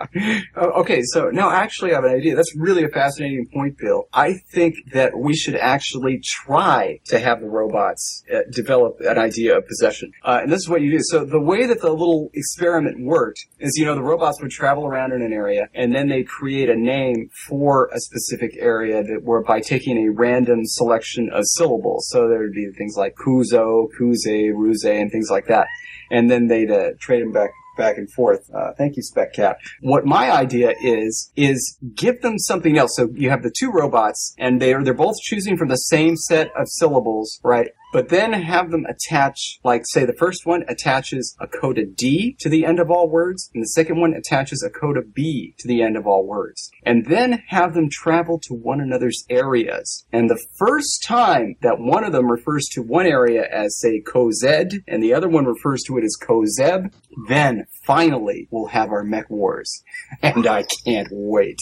Oh, 0.56 0.82
okay, 0.82 1.02
so 1.02 1.30
no, 1.30 1.50
actually, 1.50 1.90
I 1.90 1.96
have 1.96 2.04
an 2.04 2.14
idea. 2.14 2.36
That's 2.36 2.54
really 2.56 2.84
a 2.84 2.88
fascinating 2.88 3.48
point, 3.52 3.76
Bill. 3.78 4.04
I 4.12 4.34
think 4.52 4.76
that 4.92 5.18
we 5.18 5.34
should 5.34 5.56
actually 5.56 6.20
try 6.22 7.00
to 7.06 7.18
have 7.18 7.40
the 7.40 7.48
robots 7.48 8.22
uh, 8.32 8.40
develop 8.52 9.00
an 9.00 9.18
idea 9.18 9.56
of 9.56 9.66
possession. 9.66 10.12
Uh, 10.22 10.40
and 10.42 10.52
this 10.52 10.60
is 10.60 10.68
what 10.68 10.82
you 10.82 10.92
do. 10.92 11.00
So 11.02 11.24
the 11.24 11.40
way 11.40 11.66
that 11.66 11.80
the 11.80 11.90
little 11.90 12.30
experiment 12.32 13.04
worked 13.04 13.44
is, 13.58 13.76
you 13.76 13.84
know, 13.84 13.96
the 13.96 14.02
robots 14.02 14.40
would 14.40 14.52
travel 14.52 14.86
around 14.86 15.12
in 15.12 15.22
an 15.22 15.32
area, 15.32 15.68
and 15.74 15.92
then 15.92 16.08
they 16.08 16.22
create 16.22 16.70
a 16.70 16.76
name 16.76 17.30
for 17.48 17.90
a 17.92 17.98
specific 17.98 18.56
area 18.58 19.02
that 19.02 19.24
were 19.24 19.42
by 19.42 19.60
taking 19.60 20.06
a 20.06 20.12
random 20.12 20.60
selection 20.62 21.28
of 21.32 21.42
syllables. 21.56 22.08
So 22.10 22.28
there 22.28 22.38
would 22.38 22.52
be 22.52 22.70
things 22.76 22.94
like 22.96 23.14
Kuzo, 23.14 23.88
Kuze, 23.98 24.52
Ruze, 24.52 24.84
and 24.84 25.10
things 25.10 25.30
like 25.30 25.46
that. 25.46 25.66
And 26.10 26.30
then 26.30 26.48
they'd 26.48 26.70
uh, 26.70 26.90
trade 27.00 27.22
them 27.22 27.32
back 27.32 27.50
back 27.76 27.98
and 27.98 28.10
forth. 28.12 28.48
Uh, 28.54 28.72
thank 28.78 28.96
you, 28.96 29.02
Spec 29.02 29.32
Cat. 29.34 29.56
What 29.80 30.04
my 30.04 30.30
idea 30.30 30.74
is 30.82 31.32
is 31.37 31.78
give 31.94 32.22
them 32.22 32.38
something 32.38 32.78
else. 32.78 32.92
So 32.96 33.08
you 33.14 33.30
have 33.30 33.42
the 33.42 33.52
two 33.58 33.70
robots, 33.70 34.34
and 34.38 34.60
they're 34.60 34.82
they're 34.82 34.94
both 34.94 35.16
choosing 35.22 35.56
from 35.56 35.68
the 35.68 35.76
same 35.76 36.16
set 36.16 36.48
of 36.56 36.68
syllables, 36.68 37.40
right? 37.42 37.68
But 37.94 38.09
then 38.09 38.33
have 38.33 38.72
them 38.72 38.87
attach, 38.87 39.61
like 39.62 39.83
say 39.85 40.04
the 40.04 40.16
first 40.18 40.44
one 40.44 40.64
attaches 40.66 41.37
a 41.38 41.46
coda 41.46 41.87
D 41.87 42.37
to 42.40 42.48
the 42.48 42.66
end 42.66 42.80
of 42.80 42.90
all 42.90 43.09
words, 43.09 43.48
and 43.54 43.62
the 43.62 43.68
second 43.68 44.00
one 44.00 44.14
attaches 44.14 44.64
a 44.64 44.68
coda 44.68 45.02
B 45.02 45.54
to 45.61 45.68
the 45.68 45.80
end 45.80 45.96
of 45.96 46.04
all 46.04 46.26
words. 46.26 46.72
And 46.83 47.07
then 47.07 47.44
have 47.50 47.72
them 47.72 47.88
travel 47.88 48.40
to 48.48 48.52
one 48.52 48.80
another's 48.80 49.24
areas. 49.30 50.04
And 50.12 50.28
the 50.28 50.44
first 50.59 51.04
time 51.07 51.54
that 51.62 51.78
one 51.78 52.02
of 52.02 52.11
them 52.11 52.28
refers 52.33 52.64
to 52.72 52.83
one 52.83 53.07
area 53.07 53.46
as 53.48 53.78
say 53.78 54.02
Kozed, 54.04 54.74
and 54.88 55.00
the 55.00 55.14
other 55.14 55.28
one 55.28 55.44
refers 55.44 55.85
to 55.85 55.96
it 55.96 56.02
as 56.02 56.18
Kozeb, 56.20 56.92
then 57.28 57.64
finally 57.87 58.48
we'll 58.50 58.66
have 58.66 58.90
our 58.90 59.04
mech 59.04 59.30
wars. 59.30 59.85
And 60.20 60.48
I 60.48 60.64
can't 60.85 61.09
wait. 61.12 61.59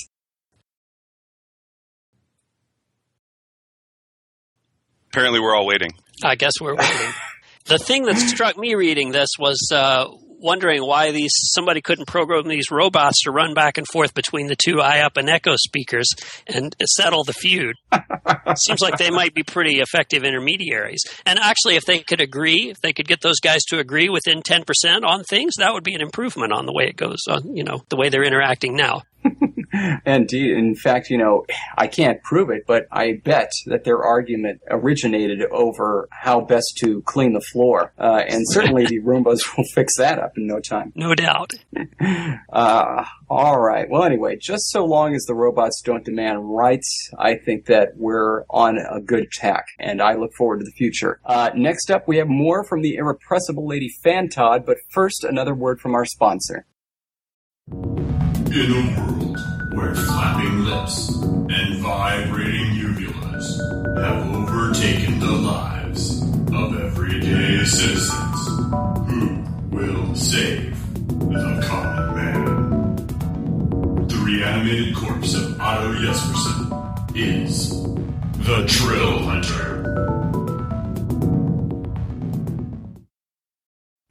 Apparently, 5.11 5.40
we're 5.40 5.55
all 5.55 5.66
waiting. 5.66 5.90
I 6.24 6.35
guess 6.37 6.54
we're 6.61 6.76
waiting. 6.76 7.12
the 7.66 7.78
thing 7.78 8.04
that 8.04 8.16
struck 8.16 8.56
me 8.56 8.74
reading 8.74 9.12
this 9.12 9.30
was 9.38 9.70
uh, 9.72 10.06
wondering 10.42 10.85
why 10.85 11.12
these 11.12 11.32
somebody 11.35 11.80
couldn't 11.80 12.06
program 12.06 12.48
these 12.48 12.70
robots 12.70 13.22
to 13.22 13.30
run 13.30 13.54
back 13.54 13.78
and 13.78 13.87
forth 13.87 14.12
between 14.14 14.48
the 14.48 14.56
two 14.56 14.76
Ayapaneco 14.76 15.56
speakers 15.56 16.08
and 16.46 16.74
settle 16.85 17.24
the 17.24 17.32
feud. 17.32 17.76
Seems 18.56 18.80
like 18.80 18.98
they 18.98 19.11
might 19.11 19.35
be 19.35 19.42
pretty 19.42 19.80
effective 19.80 20.24
intermediaries. 20.24 21.04
And 21.24 21.38
actually, 21.38 21.76
if 21.76 21.85
they 21.85 22.00
could 22.00 22.20
agree, 22.20 22.70
if 22.70 22.80
they 22.80 22.92
could 22.92 23.08
get 23.08 23.20
those 23.20 23.40
guys 23.40 23.62
to 23.68 23.78
agree 23.78 24.08
within 24.08 24.42
ten 24.42 24.64
percent 24.64 25.04
on 25.04 25.24
things, 25.24 25.54
that 25.58 25.72
would 25.72 25.85
be 25.85 25.94
an 25.94 26.02
improvement 26.02 26.52
on 26.52 26.66
the 26.66 26.72
way 26.72 26.85
it 26.85 26.96
goes 26.96 27.22
on. 27.28 27.56
You 27.56 27.64
know, 27.64 27.82
the 27.88 27.96
way 27.96 28.08
they're 28.08 28.24
interacting 28.24 28.76
now. 28.76 29.02
Indeed. 30.04 30.50
In 30.56 30.74
fact, 30.74 31.11
you 31.11 31.18
know, 31.18 31.44
I 31.76 31.87
can't 31.87 32.22
prove 32.22 32.50
it, 32.50 32.64
but 32.66 32.87
I 32.90 33.20
bet 33.24 33.50
that 33.66 33.85
their 33.85 34.02
argument 34.02 34.61
originated 34.70 35.42
over 35.50 36.08
how 36.11 36.40
best 36.42 36.78
to 36.82 37.02
clean 37.02 37.32
the 37.32 37.40
floor. 37.40 37.92
Uh, 37.98 38.22
and 38.28 38.44
certainly 38.48 38.87
the 38.87 39.00
Roombas 39.00 39.40
will 39.56 39.64
fix 39.74 39.96
that 39.98 40.18
up 40.18 40.32
in 40.37 40.46
no 40.46 40.61
time. 40.61 40.92
No 40.94 41.14
doubt. 41.14 41.54
Uh, 42.52 43.04
all 43.30 43.58
right. 43.61 43.88
Well, 43.88 44.02
anyway, 44.02 44.37
just 44.38 44.70
so 44.70 44.85
long 44.85 45.14
as 45.14 45.22
the 45.24 45.35
robots 45.35 45.80
don't 45.82 46.04
demand 46.04 46.54
rights, 46.54 47.11
I 47.18 47.37
think 47.37 47.66
that 47.66 47.92
we're 47.96 48.44
on 48.50 48.76
a 48.78 49.00
good 49.00 49.30
tack, 49.32 49.64
and 49.78 50.02
I 50.02 50.14
look 50.14 50.32
forward 50.37 50.58
to 50.58 50.64
the 50.64 50.72
future. 50.72 51.20
Uh, 51.24 51.50
next 51.54 51.90
up, 51.90 52.06
we 52.06 52.18
have 52.18 52.28
more 52.28 52.64
from 52.64 52.82
the 52.82 52.96
irrepressible 52.96 53.66
Lady 53.66 53.90
Fantod, 54.04 54.66
but 54.66 54.76
first, 54.90 55.24
another 55.24 55.54
word 55.54 55.80
from 55.80 55.94
our 55.94 56.04
sponsor. 56.04 56.66
In 58.55 58.71
a 58.71 59.01
world 59.01 59.38
where 59.73 59.95
flapping 59.95 60.65
lips 60.65 61.09
and 61.09 61.79
vibrating 61.79 62.73
uvulas 62.75 63.47
have 63.97 64.35
overtaken 64.35 65.19
the 65.21 65.33
lives 65.33 66.21
of 66.53 66.79
everyday 66.79 67.65
citizens, 67.65 68.47
who 69.09 69.43
will 69.71 70.15
save 70.15 70.77
the 71.19 71.65
common 71.67 72.15
man? 72.15 72.97
The 74.09 74.17
reanimated 74.17 74.97
corpse 74.97 75.33
of 75.35 75.59
Otto 75.59 75.95
Jespersen 75.95 77.17
is 77.17 77.71
the 78.45 78.67
Trill 78.69 79.19
Hunter. 79.21 79.71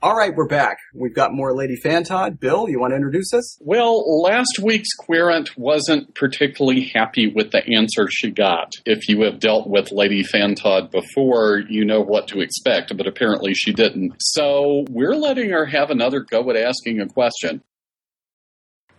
All 0.04 0.16
right, 0.16 0.34
we're 0.36 0.48
back. 0.48 0.80
We've 0.96 1.14
got 1.14 1.32
more 1.32 1.56
Lady 1.56 1.80
Fantod. 1.80 2.40
Bill, 2.40 2.68
you 2.68 2.80
want 2.80 2.94
to 2.94 2.96
introduce 2.96 3.36
us? 3.36 3.56
Well, 3.62 4.24
last 4.24 4.58
week's 4.58 4.96
querent 4.96 5.56
wasn't 5.56 6.16
particularly 6.16 6.90
happy 6.92 7.28
with 7.28 7.52
the 7.52 7.64
answer 7.78 8.08
she 8.10 8.32
got. 8.32 8.74
If 8.88 9.08
you 9.08 9.22
have 9.22 9.40
dealt 9.40 9.68
with 9.68 9.92
Lady 9.92 10.24
Fantod 10.24 10.90
before, 10.90 11.62
you 11.70 11.86
know 11.86 12.02
what 12.02 12.28
to 12.30 12.42
expect, 12.42 12.98
but 12.98 13.06
apparently 13.06 13.54
she 13.54 13.74
didn't. 13.74 14.16
So 14.18 14.86
we're 14.90 15.16
letting 15.16 15.52
her 15.52 15.68
have 15.68 15.92
another 15.92 16.22
go 16.22 16.50
at 16.50 16.56
asking 16.56 17.00
a 17.00 17.08
question. 17.08 17.62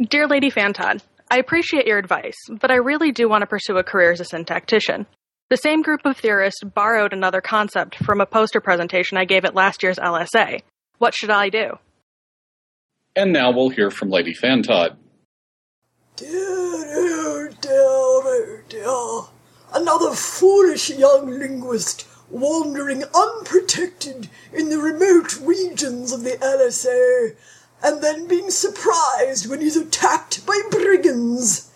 Dear 0.01 0.29
Lady 0.29 0.53
Fantod, 0.53 1.03
I 1.29 1.39
appreciate 1.39 1.89
your 1.89 1.99
advice, 1.99 2.39
but 2.49 2.71
I 2.71 2.77
really 2.77 3.11
do 3.11 3.29
want 3.29 3.43
to 3.43 3.49
pursue 3.49 3.77
a 3.77 3.83
career 3.83 4.13
as 4.13 4.21
a 4.21 4.25
syntactician. 4.25 5.07
The 5.51 5.57
same 5.57 5.83
group 5.83 6.03
of 6.05 6.17
theorists 6.17 6.63
borrowed 6.63 7.13
another 7.13 7.41
concept 7.41 7.97
from 7.97 8.21
a 8.21 8.27
poster 8.27 8.61
presentation 8.61 9.19
I 9.19 9.25
gave 9.25 9.45
at 9.45 9.57
last 9.57 9.83
year's 9.83 9.99
LSA. 9.99 10.63
What 11.03 11.17
should 11.17 11.31
I 11.31 11.49
do? 11.49 11.81
And 13.17 13.33
now 13.33 13.51
we'll 13.51 13.71
hear 13.71 13.91
from 13.91 14.09
Lady 14.09 14.33
Fantod. 14.33 14.97
Another 19.75 20.15
foolish 20.15 20.91
young 20.91 21.27
linguist 21.27 22.07
wandering 22.31 23.03
unprotected 23.13 24.29
in 24.53 24.69
the 24.69 24.79
remote 24.79 25.41
regions 25.41 26.13
of 26.13 26.23
the 26.23 26.37
LSA, 26.41 27.35
and 27.83 28.01
then 28.01 28.29
being 28.29 28.51
surprised 28.51 29.51
when 29.51 29.61
he's 29.61 29.77
attacked 29.77 30.47
by 30.47 30.61
brigands. 30.71 31.73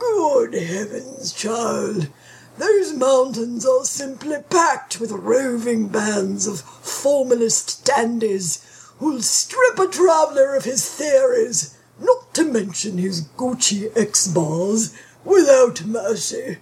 Good 0.00 0.54
heavens, 0.54 1.32
child. 1.32 2.08
Those 2.58 2.92
mountains 2.92 3.64
are 3.64 3.84
simply 3.84 4.36
packed 4.50 5.00
with 5.00 5.10
roving 5.10 5.88
bands 5.88 6.46
of 6.46 6.60
formalist 6.60 7.84
dandies 7.84 8.62
who'll 8.98 9.22
strip 9.22 9.78
a 9.78 9.88
traveller 9.88 10.54
of 10.54 10.64
his 10.64 10.88
theories, 10.88 11.76
not 11.98 12.34
to 12.34 12.44
mention 12.44 12.98
his 12.98 13.22
Gucci 13.22 13.90
X-bars, 13.96 14.94
without 15.24 15.84
mercy. 15.84 16.58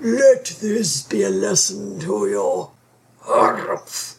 Let 0.00 0.46
this 0.60 1.02
be 1.02 1.22
a 1.22 1.30
lesson 1.30 2.00
to 2.00 2.26
you. 2.26 2.70
Harumph. 3.24 4.16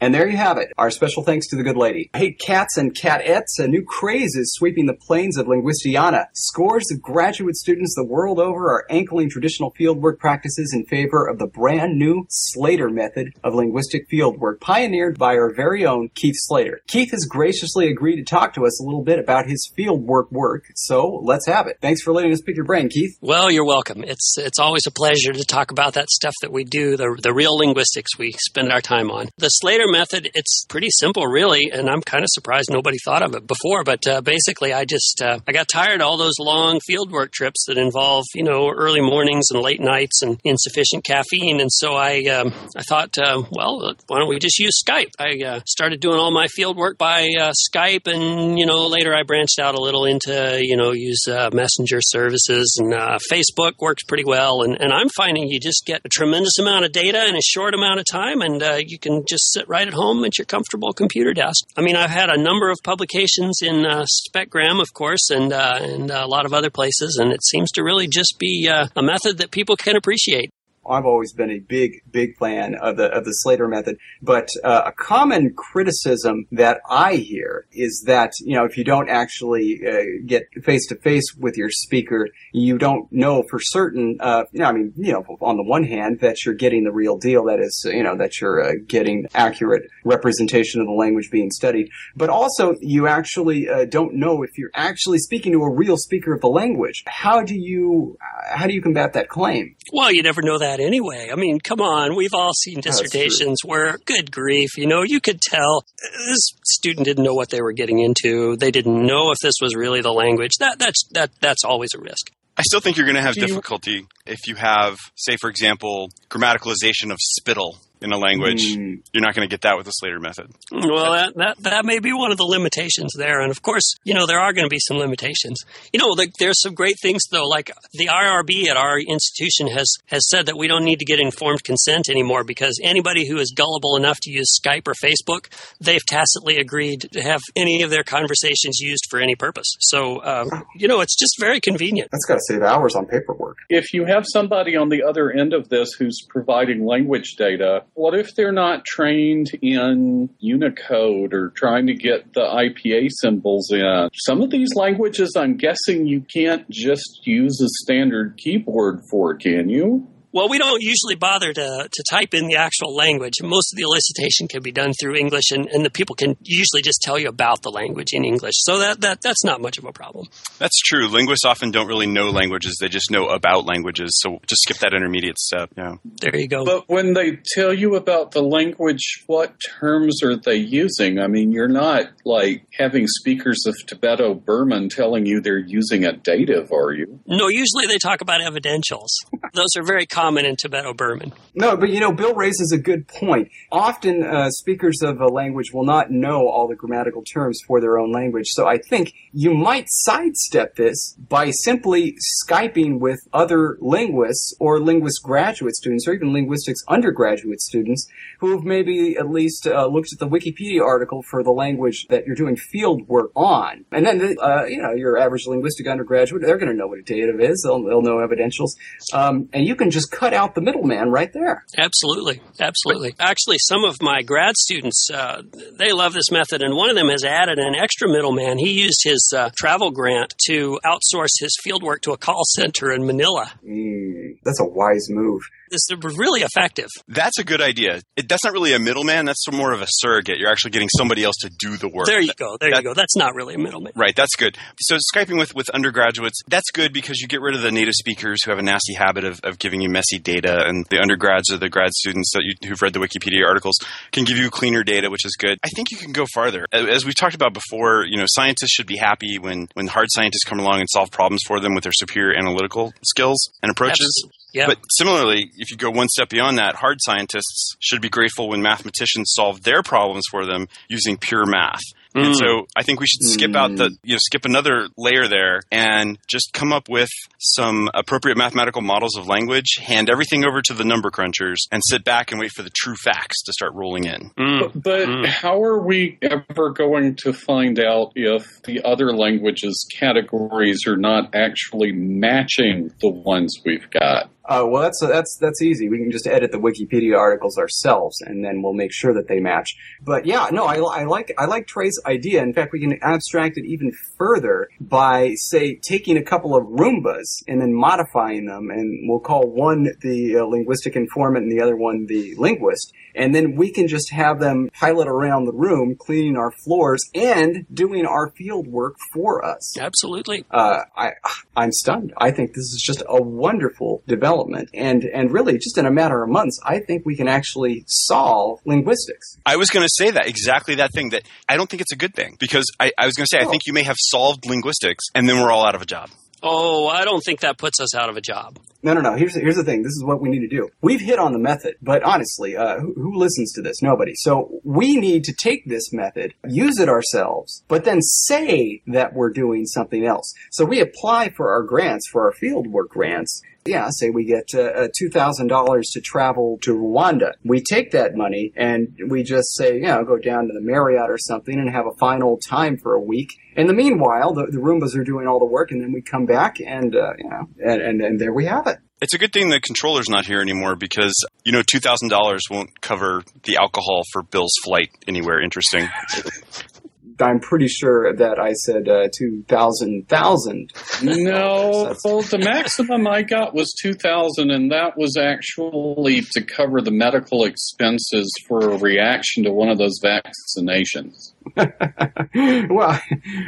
And 0.00 0.14
there 0.14 0.26
you 0.26 0.36
have 0.38 0.56
it. 0.56 0.72
Our 0.78 0.90
special 0.90 1.22
thanks 1.22 1.48
to 1.48 1.56
the 1.56 1.62
good 1.62 1.76
lady. 1.76 2.08
Hey, 2.14 2.32
cats 2.32 2.78
and 2.78 2.94
catettes, 2.94 3.58
a 3.58 3.68
new 3.68 3.84
craze 3.84 4.34
is 4.34 4.54
sweeping 4.54 4.86
the 4.86 4.94
plains 4.94 5.36
of 5.36 5.46
Linguistiana. 5.46 6.24
Scores 6.32 6.90
of 6.90 7.02
graduate 7.02 7.54
students 7.56 7.94
the 7.94 8.06
world 8.06 8.38
over 8.38 8.70
are 8.70 8.86
ankling 8.88 9.28
traditional 9.28 9.74
fieldwork 9.78 10.18
practices 10.18 10.72
in 10.74 10.86
favor 10.86 11.28
of 11.28 11.38
the 11.38 11.46
brand 11.46 11.98
new 11.98 12.24
Slater 12.30 12.88
method 12.88 13.34
of 13.44 13.54
linguistic 13.54 14.08
fieldwork, 14.08 14.60
pioneered 14.60 15.18
by 15.18 15.34
our 15.34 15.52
very 15.52 15.84
own 15.84 16.08
Keith 16.14 16.36
Slater. 16.38 16.80
Keith 16.86 17.10
has 17.10 17.26
graciously 17.26 17.90
agreed 17.90 18.16
to 18.16 18.24
talk 18.24 18.54
to 18.54 18.64
us 18.64 18.80
a 18.80 18.84
little 18.84 19.04
bit 19.04 19.18
about 19.18 19.46
his 19.46 19.70
fieldwork 19.76 20.30
work, 20.30 20.64
so 20.76 21.20
let's 21.22 21.46
have 21.46 21.66
it. 21.66 21.76
Thanks 21.82 22.00
for 22.00 22.14
letting 22.14 22.32
us 22.32 22.40
pick 22.40 22.56
your 22.56 22.64
brain, 22.64 22.88
Keith. 22.88 23.18
Well, 23.20 23.50
you're 23.50 23.66
welcome. 23.66 24.02
It's 24.02 24.38
it's 24.38 24.58
always 24.58 24.86
a 24.86 24.90
pleasure 24.90 25.32
to 25.32 25.44
talk 25.44 25.70
about 25.70 25.94
that 25.94 26.08
stuff 26.08 26.34
that 26.40 26.52
we 26.52 26.64
do, 26.64 26.96
the 26.96 27.18
the 27.22 27.34
real 27.34 27.56
linguistics 27.56 28.16
we 28.18 28.32
spend 28.32 28.72
our 28.72 28.80
time 28.80 29.10
on. 29.10 29.28
The 29.36 29.48
Slater 29.48 29.89
method, 29.90 30.30
it's 30.34 30.64
pretty 30.68 30.88
simple, 30.90 31.26
really, 31.26 31.70
and 31.72 31.88
I'm 31.88 32.02
kind 32.02 32.22
of 32.22 32.28
surprised 32.30 32.70
nobody 32.70 32.98
thought 33.04 33.22
of 33.22 33.34
it 33.34 33.46
before. 33.46 33.84
But 33.84 34.06
uh, 34.06 34.20
basically, 34.20 34.72
I 34.72 34.84
just 34.84 35.20
uh, 35.22 35.38
I 35.46 35.52
got 35.52 35.68
tired 35.68 36.00
of 36.00 36.06
all 36.06 36.16
those 36.16 36.38
long 36.38 36.80
fieldwork 36.88 37.32
trips 37.32 37.64
that 37.66 37.78
involve 37.78 38.24
you 38.34 38.42
know 38.42 38.70
early 38.70 39.00
mornings 39.00 39.46
and 39.50 39.60
late 39.60 39.80
nights 39.80 40.22
and 40.22 40.40
insufficient 40.44 41.04
caffeine, 41.04 41.60
and 41.60 41.70
so 41.72 41.94
I 41.94 42.24
um, 42.26 42.52
I 42.76 42.82
thought, 42.82 43.16
uh, 43.18 43.42
well, 43.50 43.94
why 44.06 44.18
don't 44.18 44.28
we 44.28 44.38
just 44.38 44.58
use 44.58 44.82
Skype? 44.86 45.10
I 45.18 45.38
uh, 45.44 45.60
started 45.66 46.00
doing 46.00 46.18
all 46.18 46.30
my 46.30 46.46
field 46.48 46.76
work 46.76 46.98
by 46.98 47.30
uh, 47.40 47.52
Skype, 47.70 48.06
and 48.06 48.58
you 48.58 48.66
know 48.66 48.86
later 48.86 49.14
I 49.14 49.22
branched 49.22 49.58
out 49.58 49.74
a 49.74 49.80
little 49.80 50.04
into 50.04 50.60
you 50.62 50.76
know 50.76 50.92
use 50.92 51.26
uh, 51.28 51.50
messenger 51.52 52.00
services, 52.00 52.78
and 52.80 52.92
Facebook 53.30 53.72
works 53.80 54.02
pretty 54.04 54.24
well, 54.24 54.62
and, 54.62 54.80
and 54.80 54.92
I'm 54.92 55.08
finding 55.08 55.48
you 55.48 55.60
just 55.60 55.84
get 55.86 56.02
a 56.04 56.08
tremendous 56.08 56.58
amount 56.58 56.84
of 56.84 56.92
data 56.92 57.26
in 57.28 57.36
a 57.36 57.42
short 57.42 57.74
amount 57.74 58.00
of 58.00 58.06
time, 58.10 58.40
and 58.40 58.62
you 58.86 58.98
can 58.98 59.24
just 59.26 59.52
sit 59.52 59.68
right 59.68 59.79
at 59.88 59.94
home 59.94 60.24
at 60.24 60.38
your 60.38 60.46
comfortable 60.46 60.92
computer 60.92 61.32
desk. 61.32 61.64
I 61.76 61.82
mean, 61.82 61.96
I've 61.96 62.10
had 62.10 62.30
a 62.30 62.40
number 62.40 62.70
of 62.70 62.78
publications 62.84 63.60
in 63.62 63.86
uh, 63.86 64.04
SpecGram, 64.04 64.80
of 64.80 64.92
course, 64.94 65.30
and 65.30 65.52
uh, 65.52 65.78
and 65.80 66.10
a 66.10 66.26
lot 66.26 66.46
of 66.46 66.52
other 66.52 66.70
places, 66.70 67.18
and 67.20 67.32
it 67.32 67.42
seems 67.44 67.70
to 67.72 67.82
really 67.82 68.06
just 68.06 68.36
be 68.38 68.68
uh, 68.68 68.86
a 68.96 69.02
method 69.02 69.38
that 69.38 69.50
people 69.50 69.76
can 69.76 69.96
appreciate. 69.96 70.50
I've 70.88 71.04
always 71.04 71.32
been 71.32 71.50
a 71.50 71.58
big, 71.58 72.02
big 72.10 72.36
fan 72.38 72.74
of 72.74 72.96
the 72.96 73.06
of 73.06 73.24
the 73.24 73.32
Slater 73.32 73.68
method. 73.68 73.98
But 74.22 74.48
uh, 74.64 74.82
a 74.86 74.92
common 74.92 75.54
criticism 75.54 76.46
that 76.52 76.80
I 76.88 77.16
hear 77.16 77.66
is 77.72 78.04
that 78.06 78.32
you 78.40 78.54
know 78.54 78.64
if 78.64 78.76
you 78.76 78.84
don't 78.84 79.08
actually 79.08 79.80
uh, 79.86 80.24
get 80.26 80.44
face 80.62 80.86
to 80.88 80.96
face 80.96 81.34
with 81.38 81.56
your 81.56 81.70
speaker, 81.70 82.28
you 82.52 82.78
don't 82.78 83.10
know 83.12 83.44
for 83.50 83.60
certain. 83.60 84.16
Uh, 84.20 84.44
you 84.52 84.60
know, 84.60 84.66
I 84.66 84.72
mean, 84.72 84.92
you 84.96 85.12
know, 85.12 85.24
on 85.40 85.56
the 85.56 85.62
one 85.62 85.84
hand, 85.84 86.20
that 86.20 86.44
you're 86.44 86.54
getting 86.54 86.84
the 86.84 86.92
real 86.92 87.18
deal. 87.18 87.44
That 87.44 87.60
is, 87.60 87.82
you 87.86 88.02
know, 88.02 88.16
that 88.16 88.40
you're 88.40 88.62
uh, 88.62 88.72
getting 88.86 89.26
accurate 89.34 89.82
representation 90.04 90.80
of 90.80 90.86
the 90.86 90.92
language 90.92 91.28
being 91.30 91.50
studied. 91.50 91.90
But 92.16 92.30
also, 92.30 92.76
you 92.80 93.06
actually 93.06 93.68
uh, 93.68 93.84
don't 93.84 94.14
know 94.14 94.42
if 94.42 94.56
you're 94.56 94.70
actually 94.74 95.18
speaking 95.18 95.52
to 95.52 95.62
a 95.62 95.70
real 95.70 95.96
speaker 95.96 96.32
of 96.32 96.40
the 96.40 96.48
language. 96.48 97.02
How 97.06 97.42
do 97.42 97.54
you 97.54 98.16
how 98.48 98.66
do 98.66 98.72
you 98.72 98.82
combat 98.82 99.12
that 99.12 99.28
claim? 99.28 99.76
Well, 99.92 100.10
you 100.10 100.22
never 100.22 100.42
know 100.42 100.58
that 100.58 100.69
anyway. 100.78 101.30
I 101.32 101.36
mean, 101.36 101.58
come 101.58 101.80
on. 101.80 102.14
We've 102.14 102.34
all 102.34 102.52
seen 102.52 102.80
dissertations 102.80 103.60
where, 103.64 103.98
good 104.04 104.30
grief, 104.30 104.76
you 104.76 104.86
know, 104.86 105.02
you 105.02 105.20
could 105.20 105.40
tell 105.40 105.84
this 106.28 106.50
student 106.64 107.06
didn't 107.06 107.24
know 107.24 107.34
what 107.34 107.48
they 107.48 107.62
were 107.62 107.72
getting 107.72 107.98
into. 107.98 108.56
They 108.56 108.70
didn't 108.70 109.06
know 109.06 109.32
if 109.32 109.38
this 109.42 109.54
was 109.60 109.74
really 109.74 110.02
the 110.02 110.12
language. 110.12 110.52
That 110.60 110.78
that's 110.78 111.08
that 111.12 111.30
that's 111.40 111.64
always 111.64 111.90
a 111.96 112.00
risk. 112.00 112.30
I 112.56 112.62
still 112.62 112.80
think 112.80 112.98
you're 112.98 113.06
going 113.06 113.16
to 113.16 113.22
have 113.22 113.36
difficulty 113.36 114.06
if 114.26 114.46
you 114.46 114.54
have, 114.56 114.98
say, 115.16 115.36
for 115.40 115.48
example, 115.48 116.10
grammaticalization 116.28 117.10
of 117.10 117.16
spittle 117.18 117.78
in 118.00 118.12
a 118.12 118.18
language. 118.18 118.64
You're 118.64 119.22
not 119.22 119.34
going 119.34 119.48
to 119.48 119.52
get 119.52 119.62
that 119.62 119.76
with 119.76 119.86
the 119.86 119.92
Slater 119.92 120.20
method. 120.20 120.50
Well, 120.72 121.12
that, 121.12 121.36
that 121.36 121.58
that 121.58 121.84
may 121.84 121.98
be 121.98 122.12
one 122.12 122.32
of 122.32 122.38
the 122.38 122.44
limitations 122.44 123.12
there, 123.16 123.40
and 123.40 123.50
of 123.50 123.62
course, 123.62 123.94
you 124.04 124.14
know 124.14 124.26
there 124.26 124.40
are 124.40 124.52
going 124.52 124.66
to 124.66 124.70
be 124.70 124.80
some 124.80 124.96
limitations. 124.98 125.60
You 125.92 126.00
know, 126.00 126.08
like, 126.08 126.32
there's 126.38 126.60
some 126.60 126.74
great 126.74 126.96
things 127.00 127.22
though. 127.30 127.46
Like 127.46 127.70
the 127.92 128.06
IRB 128.06 128.66
at 128.68 128.76
our 128.76 128.98
institution 128.98 129.68
has 129.68 129.92
has 130.06 130.28
said 130.28 130.46
that 130.46 130.56
we 130.56 130.68
don't 130.68 130.84
need 130.84 130.98
to 131.00 131.04
get 131.04 131.20
informed 131.20 131.64
consent 131.64 132.08
anymore 132.08 132.44
because 132.44 132.78
anybody 132.82 133.28
who 133.28 133.38
is 133.38 133.52
gullible 133.56 133.96
enough 133.96 134.18
to 134.22 134.30
use 134.30 134.48
Skype 134.60 134.86
or 134.86 134.94
Facebook, 134.94 135.46
they've 135.80 136.04
tacitly 136.06 136.56
agreed 136.56 137.08
to 137.12 137.22
have 137.22 137.40
any 137.56 137.82
of 137.82 137.90
their 137.90 138.04
conversations 138.04 138.78
used 138.80 139.06
for 139.10 139.20
any 139.20 139.34
purpose. 139.34 139.76
So, 139.80 140.24
um, 140.24 140.48
you 140.74 140.88
know, 140.88 141.00
it's 141.00 141.18
just 141.18 141.36
very 141.38 141.60
convenient. 141.60 142.10
That's 142.10 142.24
got 142.26 142.34
to 142.34 142.40
save 142.46 142.62
hours 142.62 142.94
on 142.94 143.06
paperwork. 143.06 143.56
If 143.68 143.92
you 143.92 144.04
have 144.04 144.24
somebody 144.26 144.76
on 144.76 144.88
the 144.88 145.02
other 145.02 145.30
end 145.30 145.52
of 145.52 145.68
this 145.68 145.92
who's 145.92 146.24
providing 146.28 146.84
language 146.84 147.36
data, 147.36 147.84
what 147.94 148.14
if 148.14 148.34
they're 148.34 148.52
not 148.52 148.84
trained 148.84 149.50
in 149.62 150.30
Unicode 150.38 151.34
or 151.34 151.50
trying 151.50 151.86
to 151.86 151.94
get 151.94 152.32
the 152.34 152.40
IPA 152.40 153.08
symbols 153.20 153.70
in? 153.70 154.08
Some 154.26 154.42
of 154.42 154.50
these 154.50 154.74
languages, 154.74 155.34
I'm 155.36 155.56
guessing 155.56 156.06
you 156.06 156.22
can't 156.22 156.68
just 156.70 157.26
use 157.26 157.60
a 157.60 157.68
standard 157.84 158.36
keyboard 158.36 159.00
for, 159.10 159.34
can 159.34 159.68
you? 159.68 160.08
Well, 160.32 160.48
we 160.48 160.58
don't 160.58 160.80
usually 160.80 161.16
bother 161.16 161.52
to, 161.52 161.88
to 161.90 162.04
type 162.08 162.34
in 162.34 162.46
the 162.46 162.56
actual 162.56 162.94
language. 162.94 163.34
Most 163.42 163.72
of 163.72 163.76
the 163.76 163.82
elicitation 163.82 164.48
can 164.48 164.62
be 164.62 164.70
done 164.70 164.92
through 164.92 165.16
English, 165.16 165.50
and, 165.50 165.66
and 165.66 165.84
the 165.84 165.90
people 165.90 166.14
can 166.14 166.36
usually 166.42 166.82
just 166.82 167.00
tell 167.02 167.18
you 167.18 167.28
about 167.28 167.62
the 167.62 167.70
language 167.70 168.12
in 168.12 168.24
English. 168.24 168.54
So 168.58 168.78
that, 168.78 169.00
that 169.00 169.22
that's 169.22 169.44
not 169.44 169.60
much 169.60 169.76
of 169.78 169.84
a 169.84 169.92
problem. 169.92 170.28
That's 170.58 170.78
true. 170.78 171.08
Linguists 171.08 171.44
often 171.44 171.72
don't 171.72 171.88
really 171.88 172.06
know 172.06 172.30
languages; 172.30 172.78
they 172.80 172.88
just 172.88 173.10
know 173.10 173.26
about 173.26 173.66
languages. 173.66 174.20
So 174.22 174.38
just 174.46 174.62
skip 174.62 174.76
that 174.78 174.94
intermediate 174.94 175.38
step. 175.38 175.70
Yeah. 175.76 175.96
There 176.04 176.36
you 176.36 176.46
go. 176.46 176.64
But 176.64 176.88
when 176.88 177.12
they 177.14 177.38
tell 177.54 177.74
you 177.74 177.96
about 177.96 178.30
the 178.30 178.42
language, 178.42 179.24
what 179.26 179.54
terms 179.80 180.22
are 180.22 180.36
they 180.36 180.56
using? 180.56 181.18
I 181.18 181.26
mean, 181.26 181.50
you're 181.50 181.68
not 181.68 182.04
like 182.24 182.66
having 182.78 183.08
speakers 183.08 183.64
of 183.66 183.74
Tibeto 183.88 184.44
Burman 184.44 184.90
telling 184.90 185.26
you 185.26 185.40
they're 185.40 185.58
using 185.58 186.04
a 186.04 186.12
dative, 186.12 186.70
are 186.72 186.92
you? 186.92 187.18
No, 187.26 187.48
usually 187.48 187.88
they 187.88 187.98
talk 187.98 188.20
about 188.20 188.40
evidentials. 188.40 189.08
Those 189.54 189.74
are 189.76 189.82
very 189.82 190.06
common 190.06 190.19
in 190.46 190.56
Tibeto 190.56 190.96
Burman. 190.96 191.32
No, 191.54 191.76
but 191.76 191.90
you 191.90 192.00
know, 192.00 192.12
Bill 192.12 192.34
raises 192.34 192.72
a 192.72 192.78
good 192.78 193.08
point. 193.08 193.48
Often, 193.72 194.24
uh, 194.24 194.50
speakers 194.50 195.02
of 195.02 195.20
a 195.20 195.26
language 195.26 195.72
will 195.72 195.84
not 195.84 196.10
know 196.10 196.48
all 196.48 196.68
the 196.68 196.76
grammatical 196.76 197.22
terms 197.22 197.60
for 197.66 197.80
their 197.80 197.98
own 197.98 198.12
language. 198.12 198.46
So 198.48 198.66
I 198.66 198.78
think 198.78 199.12
you 199.32 199.54
might 199.54 199.86
sidestep 199.88 200.76
this 200.76 201.14
by 201.14 201.50
simply 201.50 202.16
Skyping 202.44 203.00
with 203.00 203.20
other 203.32 203.78
linguists 203.80 204.54
or 204.60 204.80
linguist 204.80 205.22
graduate 205.22 205.74
students 205.74 206.06
or 206.06 206.14
even 206.14 206.32
linguistics 206.32 206.82
undergraduate 206.88 207.60
students 207.60 208.08
who 208.40 208.52
have 208.52 208.64
maybe 208.64 209.16
at 209.16 209.28
least 209.28 209.66
uh, 209.66 209.86
looked 209.86 210.12
at 210.12 210.18
the 210.18 210.28
Wikipedia 210.28 210.82
article 210.82 211.22
for 211.30 211.42
the 211.42 211.50
language 211.50 212.06
that 212.08 212.26
you're 212.26 212.36
doing 212.36 212.56
field 212.56 213.06
work 213.08 213.30
on. 213.34 213.84
And 213.90 214.06
then, 214.06 214.36
uh, 214.40 214.64
you 214.64 214.80
know, 214.80 214.92
your 214.92 215.18
average 215.18 215.46
linguistic 215.46 215.86
undergraduate, 215.86 216.42
they're 216.42 216.58
going 216.58 216.70
to 216.70 216.76
know 216.76 216.86
what 216.86 216.98
a 216.98 217.02
dative 217.02 217.40
is. 217.40 217.62
They'll, 217.64 217.82
they'll 217.82 218.02
know 218.02 218.16
evidentials. 218.16 218.70
Um, 219.12 219.48
and 219.52 219.66
you 219.66 219.74
can 219.74 219.90
just 219.90 220.09
cut 220.10 220.34
out 220.34 220.54
the 220.54 220.60
middleman 220.60 221.10
right 221.10 221.32
there. 221.32 221.64
Absolutely, 221.78 222.40
absolutely. 222.60 223.14
Actually, 223.18 223.56
some 223.58 223.84
of 223.84 223.96
my 224.02 224.22
grad 224.22 224.56
students 224.56 225.08
uh, 225.12 225.42
they 225.78 225.92
love 225.92 226.12
this 226.12 226.30
method, 226.30 226.62
and 226.62 226.74
one 226.76 226.90
of 226.90 226.96
them 226.96 227.08
has 227.08 227.24
added 227.24 227.58
an 227.58 227.74
extra 227.74 228.08
middleman. 228.08 228.58
He 228.58 228.72
used 228.80 229.00
his 229.04 229.32
uh, 229.36 229.50
travel 229.56 229.90
grant 229.90 230.34
to 230.46 230.78
outsource 230.84 231.30
his 231.38 231.56
fieldwork 231.64 232.00
to 232.02 232.12
a 232.12 232.16
call 232.18 232.42
center 232.44 232.92
in 232.92 233.06
Manila. 233.06 233.50
Mm, 233.66 234.38
that's 234.44 234.60
a 234.60 234.64
wise 234.64 235.06
move. 235.08 235.42
This 235.70 235.82
is 235.88 236.18
really 236.18 236.40
effective. 236.40 236.88
That's 237.06 237.38
a 237.38 237.44
good 237.44 237.60
idea. 237.60 238.00
It, 238.16 238.28
that's 238.28 238.42
not 238.42 238.52
really 238.52 238.72
a 238.72 238.80
middleman. 238.80 239.24
That's 239.24 239.44
more 239.52 239.72
of 239.72 239.80
a 239.80 239.86
surrogate. 239.88 240.38
You're 240.38 240.50
actually 240.50 240.72
getting 240.72 240.88
somebody 240.88 241.22
else 241.22 241.36
to 241.42 241.50
do 241.60 241.76
the 241.76 241.88
work. 241.88 242.06
There 242.06 242.20
you 242.20 242.26
That- 242.26 242.36
go. 242.36 242.56
There 242.58 242.70
that- 242.70 242.78
you 242.82 242.88
go. 242.88 242.94
That's 242.94 243.14
not 243.16 243.36
really 243.36 243.54
a 243.54 243.58
middleman. 243.58 243.92
Right, 243.94 244.14
that's 244.16 244.34
good. 244.34 244.58
So 244.80 244.96
Skyping 245.14 245.38
with, 245.38 245.54
with 245.54 245.70
undergraduates, 245.70 246.40
that's 246.48 246.72
good 246.72 246.92
because 246.92 247.20
you 247.20 247.28
get 247.28 247.40
rid 247.40 247.54
of 247.54 247.62
the 247.62 247.70
native 247.70 247.94
speakers 247.94 248.42
who 248.44 248.50
have 248.50 248.58
a 248.58 248.62
nasty 248.62 248.94
habit 248.94 249.22
of, 249.24 249.38
of 249.44 249.58
giving 249.60 249.80
you 249.80 249.88
messy 250.00 250.18
data, 250.18 250.64
and 250.66 250.86
the 250.86 250.98
undergrads 250.98 251.52
or 251.52 251.58
the 251.58 251.68
grad 251.68 251.92
students 251.92 252.32
that 252.32 252.42
you, 252.42 252.54
who've 252.66 252.80
read 252.80 252.92
the 252.92 252.98
Wikipedia 252.98 253.46
articles 253.46 253.76
can 254.12 254.24
give 254.24 254.38
you 254.38 254.50
cleaner 254.50 254.82
data, 254.82 255.10
which 255.10 255.24
is 255.24 255.36
good. 255.38 255.58
I 255.62 255.68
think 255.68 255.90
you 255.90 255.98
can 255.98 256.12
go 256.12 256.24
farther. 256.32 256.66
As 256.72 257.04
we've 257.04 257.14
talked 257.14 257.34
about 257.34 257.52
before, 257.52 258.04
you 258.04 258.16
know, 258.16 258.24
scientists 258.26 258.72
should 258.72 258.86
be 258.86 258.96
happy 258.96 259.38
when, 259.38 259.68
when 259.74 259.86
hard 259.86 260.08
scientists 260.10 260.44
come 260.44 260.58
along 260.58 260.80
and 260.80 260.88
solve 260.90 261.10
problems 261.10 261.42
for 261.46 261.60
them 261.60 261.74
with 261.74 261.84
their 261.84 261.92
superior 261.92 262.36
analytical 262.36 262.92
skills 263.02 263.38
and 263.62 263.70
approaches. 263.70 264.10
Absolutely. 264.16 264.36
Yeah. 264.52 264.66
But 264.66 264.78
similarly, 264.90 265.50
if 265.58 265.70
you 265.70 265.76
go 265.76 265.90
one 265.90 266.08
step 266.08 266.28
beyond 266.28 266.58
that, 266.58 266.74
hard 266.74 266.98
scientists 267.00 267.76
should 267.78 268.00
be 268.00 268.08
grateful 268.08 268.48
when 268.48 268.62
mathematicians 268.62 269.32
solve 269.34 269.62
their 269.62 269.82
problems 269.82 270.24
for 270.30 270.44
them 270.44 270.66
using 270.88 271.16
pure 271.18 271.46
math. 271.46 271.82
And 272.14 272.34
Mm. 272.34 272.38
so 272.38 272.66
I 272.76 272.82
think 272.82 273.00
we 273.00 273.06
should 273.06 273.22
skip 273.22 273.54
out 273.54 273.76
the, 273.76 273.90
you 274.02 274.14
know, 274.14 274.18
skip 274.20 274.44
another 274.44 274.88
layer 274.96 275.28
there 275.28 275.60
and 275.70 276.18
just 276.28 276.52
come 276.52 276.72
up 276.72 276.88
with 276.88 277.08
some 277.38 277.88
appropriate 277.94 278.36
mathematical 278.36 278.82
models 278.82 279.16
of 279.16 279.28
language, 279.28 279.76
hand 279.80 280.10
everything 280.10 280.44
over 280.44 280.60
to 280.62 280.74
the 280.74 280.84
number 280.84 281.10
crunchers, 281.10 281.56
and 281.70 281.82
sit 281.84 282.04
back 282.04 282.30
and 282.32 282.40
wait 282.40 282.50
for 282.52 282.62
the 282.62 282.70
true 282.70 282.96
facts 282.96 283.42
to 283.44 283.52
start 283.52 283.72
rolling 283.74 284.04
in. 284.04 284.30
Mm. 284.38 284.72
But, 284.74 284.82
but 284.82 285.28
how 285.28 285.62
are 285.62 285.84
we 285.84 286.18
ever 286.22 286.70
going 286.70 287.16
to 287.22 287.32
find 287.32 287.78
out 287.78 288.12
if 288.16 288.44
the 288.64 288.82
other 288.84 289.12
languages 289.14 289.86
categories 289.98 290.80
are 290.86 290.96
not 290.96 291.34
actually 291.34 291.92
matching 291.92 292.90
the 293.00 293.10
ones 293.10 293.56
we've 293.64 293.88
got? 293.90 294.30
Uh, 294.50 294.66
well, 294.66 294.82
that's 294.82 294.98
that's 295.00 295.36
that's 295.36 295.62
easy. 295.62 295.88
We 295.88 295.98
can 295.98 296.10
just 296.10 296.26
edit 296.26 296.50
the 296.50 296.58
Wikipedia 296.58 297.16
articles 297.16 297.56
ourselves, 297.56 298.20
and 298.20 298.44
then 298.44 298.62
we'll 298.62 298.74
make 298.74 298.92
sure 298.92 299.14
that 299.14 299.28
they 299.28 299.38
match. 299.38 299.76
But 300.02 300.26
yeah, 300.26 300.48
no, 300.50 300.64
I, 300.64 300.78
I 300.78 301.04
like 301.04 301.32
I 301.38 301.44
like 301.44 301.68
Trey's 301.68 302.00
idea. 302.04 302.42
In 302.42 302.52
fact, 302.52 302.72
we 302.72 302.80
can 302.80 302.98
abstract 303.00 303.58
it 303.58 303.64
even 303.64 303.92
further 304.18 304.68
by 304.80 305.34
say 305.36 305.76
taking 305.76 306.16
a 306.16 306.22
couple 306.22 306.56
of 306.56 306.64
Roombas 306.64 307.44
and 307.46 307.60
then 307.60 307.72
modifying 307.72 308.46
them, 308.46 308.70
and 308.70 309.08
we'll 309.08 309.20
call 309.20 309.46
one 309.46 309.92
the 310.00 310.38
uh, 310.38 310.44
linguistic 310.44 310.96
informant 310.96 311.44
and 311.44 311.52
the 311.52 311.62
other 311.62 311.76
one 311.76 312.06
the 312.06 312.34
linguist, 312.36 312.92
and 313.14 313.32
then 313.32 313.54
we 313.54 313.70
can 313.70 313.86
just 313.86 314.10
have 314.10 314.40
them 314.40 314.68
pilot 314.72 315.06
around 315.06 315.44
the 315.44 315.52
room, 315.52 315.94
cleaning 315.96 316.36
our 316.36 316.50
floors 316.50 317.08
and 317.14 317.66
doing 317.72 318.04
our 318.04 318.30
field 318.30 318.66
work 318.66 318.96
for 319.12 319.44
us. 319.44 319.78
Absolutely. 319.78 320.44
Uh, 320.50 320.82
I 320.96 321.12
I'm 321.56 321.70
stunned. 321.70 322.12
I 322.16 322.32
think 322.32 322.50
this 322.50 322.72
is 322.72 322.82
just 322.84 323.04
a 323.08 323.22
wonderful 323.22 324.02
development, 324.08 324.39
and 324.48 325.04
and 325.04 325.32
really 325.32 325.54
just 325.54 325.76
in 325.78 325.86
a 325.86 325.90
matter 325.90 326.22
of 326.22 326.28
months, 326.28 326.58
I 326.64 326.80
think 326.80 327.04
we 327.04 327.16
can 327.16 327.28
actually 327.28 327.84
solve 327.86 328.60
linguistics. 328.64 329.38
I 329.44 329.56
was 329.56 329.70
going 329.70 329.84
to 329.84 329.92
say 329.92 330.10
that 330.10 330.26
exactly 330.26 330.76
that 330.76 330.92
thing 330.92 331.10
that 331.10 331.22
I 331.48 331.56
don't 331.56 331.68
think 331.68 331.82
it's 331.82 331.92
a 331.92 331.96
good 331.96 332.14
thing 332.14 332.36
because 332.38 332.70
I, 332.78 332.92
I 332.98 333.06
was 333.06 333.14
going 333.14 333.26
to 333.26 333.30
say 333.30 333.40
I 333.40 333.46
think 333.46 333.66
you 333.66 333.72
may 333.72 333.82
have 333.82 333.96
solved 333.98 334.46
linguistics 334.46 335.04
and 335.14 335.28
then 335.28 335.40
we're 335.40 335.50
all 335.50 335.66
out 335.66 335.74
of 335.74 335.82
a 335.82 335.86
job. 335.86 336.10
Oh, 336.42 336.88
I 336.88 337.04
don't 337.04 337.20
think 337.20 337.40
that 337.40 337.58
puts 337.58 337.80
us 337.80 337.94
out 337.94 338.08
of 338.08 338.16
a 338.16 338.20
job. 338.20 338.58
No, 338.82 338.94
no, 338.94 339.02
no. 339.02 339.14
Here's 339.14 339.34
here's 339.34 339.56
the 339.56 339.64
thing. 339.64 339.82
This 339.82 339.92
is 339.92 340.02
what 340.02 340.22
we 340.22 340.30
need 340.30 340.40
to 340.40 340.48
do. 340.48 340.70
We've 340.80 341.00
hit 341.00 341.18
on 341.18 341.32
the 341.32 341.38
method, 341.38 341.74
but 341.82 342.02
honestly, 342.02 342.56
uh, 342.56 342.80
who, 342.80 342.94
who 342.94 343.18
listens 343.18 343.52
to 343.54 343.62
this? 343.62 343.82
Nobody. 343.82 344.14
So 344.14 344.60
we 344.64 344.96
need 344.96 345.24
to 345.24 345.34
take 345.34 345.68
this 345.68 345.92
method, 345.92 346.32
use 346.48 346.78
it 346.78 346.88
ourselves, 346.88 347.62
but 347.68 347.84
then 347.84 348.00
say 348.00 348.82
that 348.86 349.12
we're 349.12 349.30
doing 349.30 349.66
something 349.66 350.06
else. 350.06 350.32
So 350.50 350.64
we 350.64 350.80
apply 350.80 351.30
for 351.30 351.50
our 351.50 351.62
grants, 351.62 352.08
for 352.10 352.24
our 352.24 352.32
fieldwork 352.32 352.88
grants. 352.88 353.42
Yeah, 353.66 353.88
say 353.90 354.10
we 354.10 354.24
get 354.24 354.48
uh, 354.54 354.60
uh, 354.60 354.88
two 354.96 355.10
thousand 355.10 355.48
dollars 355.48 355.90
to 355.90 356.00
travel 356.00 356.58
to 356.62 356.72
Rwanda. 356.72 357.32
We 357.44 357.62
take 357.62 357.90
that 357.90 358.14
money 358.14 358.52
and 358.56 358.98
we 359.08 359.22
just 359.22 359.54
say, 359.54 359.74
you 359.74 359.86
know, 359.86 360.02
go 360.04 360.16
down 360.16 360.46
to 360.46 360.52
the 360.54 360.62
Marriott 360.62 361.10
or 361.10 361.18
something 361.18 361.54
and 361.54 361.70
have 361.70 361.86
a 361.86 361.96
fine 361.98 362.22
old 362.22 362.42
time 362.48 362.78
for 362.78 362.94
a 362.94 363.00
week. 363.00 363.28
In 363.56 363.66
the 363.66 363.74
meanwhile, 363.74 364.32
the, 364.32 364.46
the 364.46 364.58
Roombas 364.58 364.96
are 364.96 365.04
doing 365.04 365.26
all 365.26 365.38
the 365.38 365.44
work, 365.44 365.72
and 365.72 365.82
then 365.82 365.92
we 365.92 366.00
come 366.00 366.24
back 366.24 366.56
and 366.60 366.96
uh, 366.96 367.12
you 367.18 367.28
know, 367.28 367.48
and, 367.58 367.82
and 367.82 368.00
and 368.00 368.18
there 368.18 368.32
we 368.32 368.46
have 368.46 368.66
it. 368.66 368.78
It's 369.02 369.14
a 369.14 369.18
good 369.18 369.32
thing 369.32 369.48
the 369.48 369.60
controller's 369.60 370.08
not 370.08 370.26
here 370.26 370.40
anymore 370.40 370.76
because 370.76 371.14
you 371.44 371.52
know 371.52 371.62
two 371.62 371.80
thousand 371.80 372.08
dollars 372.08 372.44
won't 372.50 372.80
cover 372.80 373.22
the 373.44 373.56
alcohol 373.56 374.02
for 374.12 374.22
Bill's 374.22 374.54
flight 374.64 374.90
anywhere 375.06 375.42
interesting. 375.42 375.88
I'm 377.22 377.40
pretty 377.40 377.68
sure 377.68 378.14
that 378.14 378.38
I 378.38 378.52
said 378.52 378.88
uh, 378.88 379.08
2,000, 379.16 380.08
thousand. 380.08 380.72
No, 381.02 381.94
well, 382.04 382.22
the 382.22 382.38
maximum 382.38 383.06
I 383.06 383.22
got 383.22 383.54
was 383.54 383.74
two 383.80 383.94
thousand, 383.94 384.50
and 384.50 384.70
that 384.72 384.96
was 384.96 385.16
actually 385.16 386.22
to 386.32 386.42
cover 386.42 386.80
the 386.80 386.90
medical 386.90 387.44
expenses 387.44 388.32
for 388.46 388.72
a 388.72 388.78
reaction 388.78 389.44
to 389.44 389.52
one 389.52 389.68
of 389.68 389.78
those 389.78 390.00
vaccinations. 390.02 391.32
well, 392.70 393.00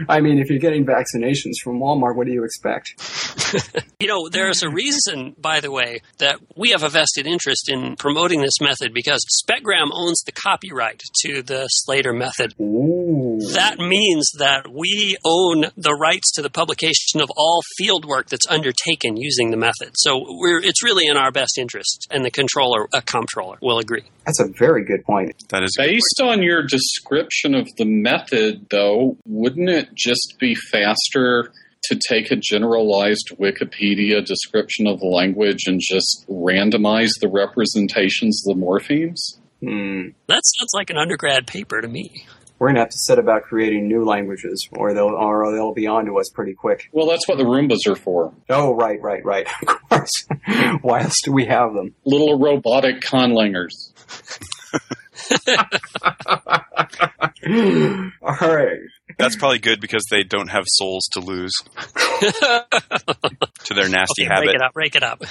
I 0.08 0.20
mean, 0.20 0.38
if 0.38 0.50
you're 0.50 0.58
getting 0.58 0.86
vaccinations 0.86 1.56
from 1.62 1.78
Walmart, 1.78 2.16
what 2.16 2.26
do 2.26 2.32
you 2.32 2.44
expect? 2.44 2.94
You 4.00 4.08
know, 4.08 4.28
there's 4.28 4.64
a 4.64 4.68
reason, 4.68 5.36
by 5.38 5.60
the 5.60 5.70
way, 5.70 6.00
that 6.18 6.40
we 6.56 6.70
have 6.70 6.82
a 6.82 6.88
vested 6.88 7.24
interest 7.24 7.70
in 7.70 7.94
promoting 7.94 8.40
this 8.40 8.60
method 8.60 8.92
because 8.92 9.24
Specgram 9.46 9.90
owns 9.92 10.22
the 10.22 10.32
copyright 10.32 11.00
to 11.20 11.40
the 11.40 11.68
Slater 11.68 12.12
method. 12.12 12.52
Ooh. 12.60 13.11
That 13.50 13.76
means 13.78 14.30
that 14.38 14.68
we 14.68 15.16
own 15.24 15.66
the 15.76 15.94
rights 15.94 16.32
to 16.32 16.42
the 16.42 16.50
publication 16.50 17.20
of 17.20 17.30
all 17.36 17.60
field 17.76 18.04
work 18.04 18.28
that's 18.28 18.46
undertaken 18.48 19.16
using 19.16 19.50
the 19.50 19.56
method. 19.56 19.92
So 19.94 20.24
we're, 20.28 20.60
it's 20.60 20.82
really 20.82 21.06
in 21.06 21.16
our 21.16 21.32
best 21.32 21.58
interest, 21.58 22.06
and 22.10 22.24
the 22.24 22.30
controller, 22.30 22.88
a 22.94 23.02
comptroller, 23.02 23.58
will 23.60 23.78
agree. 23.78 24.04
That's 24.26 24.40
a 24.40 24.48
very 24.58 24.84
good 24.84 25.04
point. 25.04 25.34
That 25.48 25.62
is 25.62 25.76
a 25.78 25.82
good 25.82 25.92
Based 25.92 26.20
on 26.22 26.42
your 26.42 26.62
description 26.62 27.54
of 27.54 27.68
the 27.76 27.84
method, 27.84 28.66
though, 28.70 29.16
wouldn't 29.26 29.68
it 29.68 29.88
just 29.94 30.36
be 30.38 30.54
faster 30.54 31.52
to 31.84 32.00
take 32.08 32.30
a 32.30 32.36
generalized 32.36 33.30
Wikipedia 33.38 34.24
description 34.24 34.86
of 34.86 35.00
the 35.00 35.06
language 35.06 35.66
and 35.66 35.80
just 35.82 36.24
randomize 36.28 37.10
the 37.20 37.28
representations 37.28 38.42
of 38.46 38.56
the 38.56 38.62
morphemes? 38.64 39.38
Hmm. 39.60 40.10
That 40.28 40.42
sounds 40.44 40.70
like 40.74 40.90
an 40.90 40.98
undergrad 40.98 41.46
paper 41.46 41.80
to 41.80 41.88
me. 41.88 42.26
We're 42.62 42.68
gonna 42.68 42.78
have 42.78 42.90
to 42.90 42.98
set 42.98 43.18
about 43.18 43.42
creating 43.42 43.88
new 43.88 44.04
languages, 44.04 44.68
or 44.70 44.94
they'll 44.94 45.06
or 45.06 45.50
they'll 45.50 45.74
be 45.74 45.88
onto 45.88 46.20
us 46.20 46.30
pretty 46.32 46.54
quick. 46.54 46.88
Well, 46.92 47.08
that's 47.08 47.26
what 47.26 47.36
the 47.36 47.42
Roombas 47.42 47.88
are 47.88 47.96
for. 47.96 48.32
Oh, 48.48 48.76
right, 48.76 49.02
right, 49.02 49.24
right. 49.24 49.48
Of 49.62 49.88
course. 49.88 50.28
Why 50.82 51.00
else 51.00 51.20
do 51.24 51.32
we 51.32 51.46
have 51.46 51.74
them? 51.74 51.96
Little 52.04 52.38
robotic 52.38 53.00
conlangers. 53.00 53.90
All 58.22 58.48
right. 58.48 58.78
That's 59.18 59.34
probably 59.34 59.58
good 59.58 59.80
because 59.80 60.04
they 60.12 60.22
don't 60.22 60.48
have 60.48 60.62
souls 60.68 61.08
to 61.14 61.20
lose 61.20 61.52
to 63.64 63.74
their 63.74 63.88
nasty 63.88 64.24
Okay, 64.24 64.36
break 64.38 64.54
it 64.54 64.62
up, 64.62 64.72
break 64.72 64.94
it 64.94 65.02
up. 65.02 65.24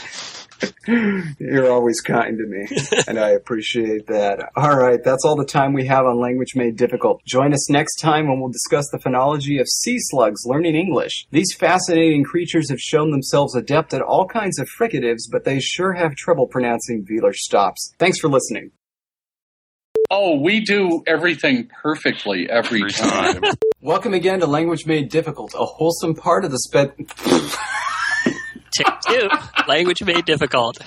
You're 1.39 1.71
always 1.71 2.02
kind 2.02 2.38
to 2.38 2.45
me, 2.45 2.67
and 3.08 3.19
I 3.19 3.30
appreciate 3.32 4.08
that. 4.08 4.50
All 4.56 4.76
right, 4.78 5.04
that's 5.04 5.24
all 5.26 5.36
the 5.36 5.45
time 5.45 5.74
we 5.74 5.86
have 5.88 6.06
on 6.06 6.19
Language 6.19 6.56
Made 6.56 6.76
Difficult. 6.78 7.24
Join 7.26 7.54
us 7.54 7.69
next 7.69 7.97
time 7.97 8.28
when 8.28 8.39
we'll 8.39 8.52
discuss 8.52 8.89
the 8.91 8.97
phonology 9.00 9.60
of 9.60 9.67
sea 9.67 9.97
slugs 10.00 10.41
learning 10.45 10.76
English. 10.76 11.28
These 11.32 11.54
fascinating 11.54 12.24
creatures 12.24 12.69
have 12.69 12.80
shown 12.80 13.12
themselves 13.12 13.56
adept 13.56 13.93
at 13.93 14.02
all 14.02 14.28
kinds 14.28 14.60
of 14.60 14.67
fricatives, 14.80 15.21
but 15.32 15.43
they 15.43 15.60
sure 15.60 15.93
have 15.93 16.15
trouble 16.15 16.47
pronouncing 16.47 17.06
velar 17.06 17.34
stops. 17.34 17.93
Thanks 18.00 18.19
for 18.19 18.28
listening. 18.30 18.71
Oh, 20.10 20.39
we 20.41 20.60
do 20.60 21.04
everything 21.08 21.69
perfectly 21.82 22.50
every 22.50 22.82
Every 22.82 22.91
time. 22.91 23.41
time. 23.41 23.54
Welcome 23.80 24.13
again 24.13 24.41
to 24.41 24.45
Language 24.47 24.86
Made 24.86 25.10
Difficult, 25.10 25.54
a 25.54 25.63
wholesome 25.65 26.15
part 26.15 26.43
of 26.43 26.52
the 26.52 26.60
sped. 26.60 26.93
Take 28.72 29.00
two. 29.08 29.30
Language 29.68 30.04
made 30.04 30.26
difficult. 30.26 30.78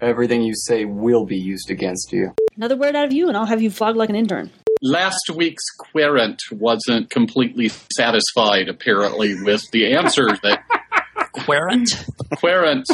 Everything 0.00 0.42
you 0.42 0.54
say 0.54 0.84
will 0.84 1.24
be 1.24 1.36
used 1.36 1.70
against 1.70 2.12
you. 2.12 2.32
Another 2.56 2.76
word 2.76 2.96
out 2.96 3.04
of 3.04 3.12
you, 3.12 3.28
and 3.28 3.36
I'll 3.36 3.46
have 3.46 3.62
you 3.62 3.70
flogged 3.70 3.96
like 3.96 4.10
an 4.10 4.16
intern. 4.16 4.50
Last 4.82 5.30
week's 5.34 5.64
querent 5.78 6.40
wasn't 6.50 7.10
completely 7.10 7.70
satisfied, 7.96 8.68
apparently, 8.68 9.34
with 9.42 9.62
the 9.72 9.94
answer 9.94 10.26
that 10.42 10.62
Querent? 11.32 12.06
querent. 12.36 12.86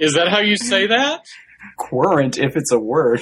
Is 0.00 0.14
that 0.14 0.28
how 0.30 0.40
you 0.40 0.56
say 0.56 0.86
that? 0.86 1.24
Querent, 1.76 2.38
if 2.38 2.56
it's 2.56 2.72
a 2.72 2.78
word. 2.78 3.20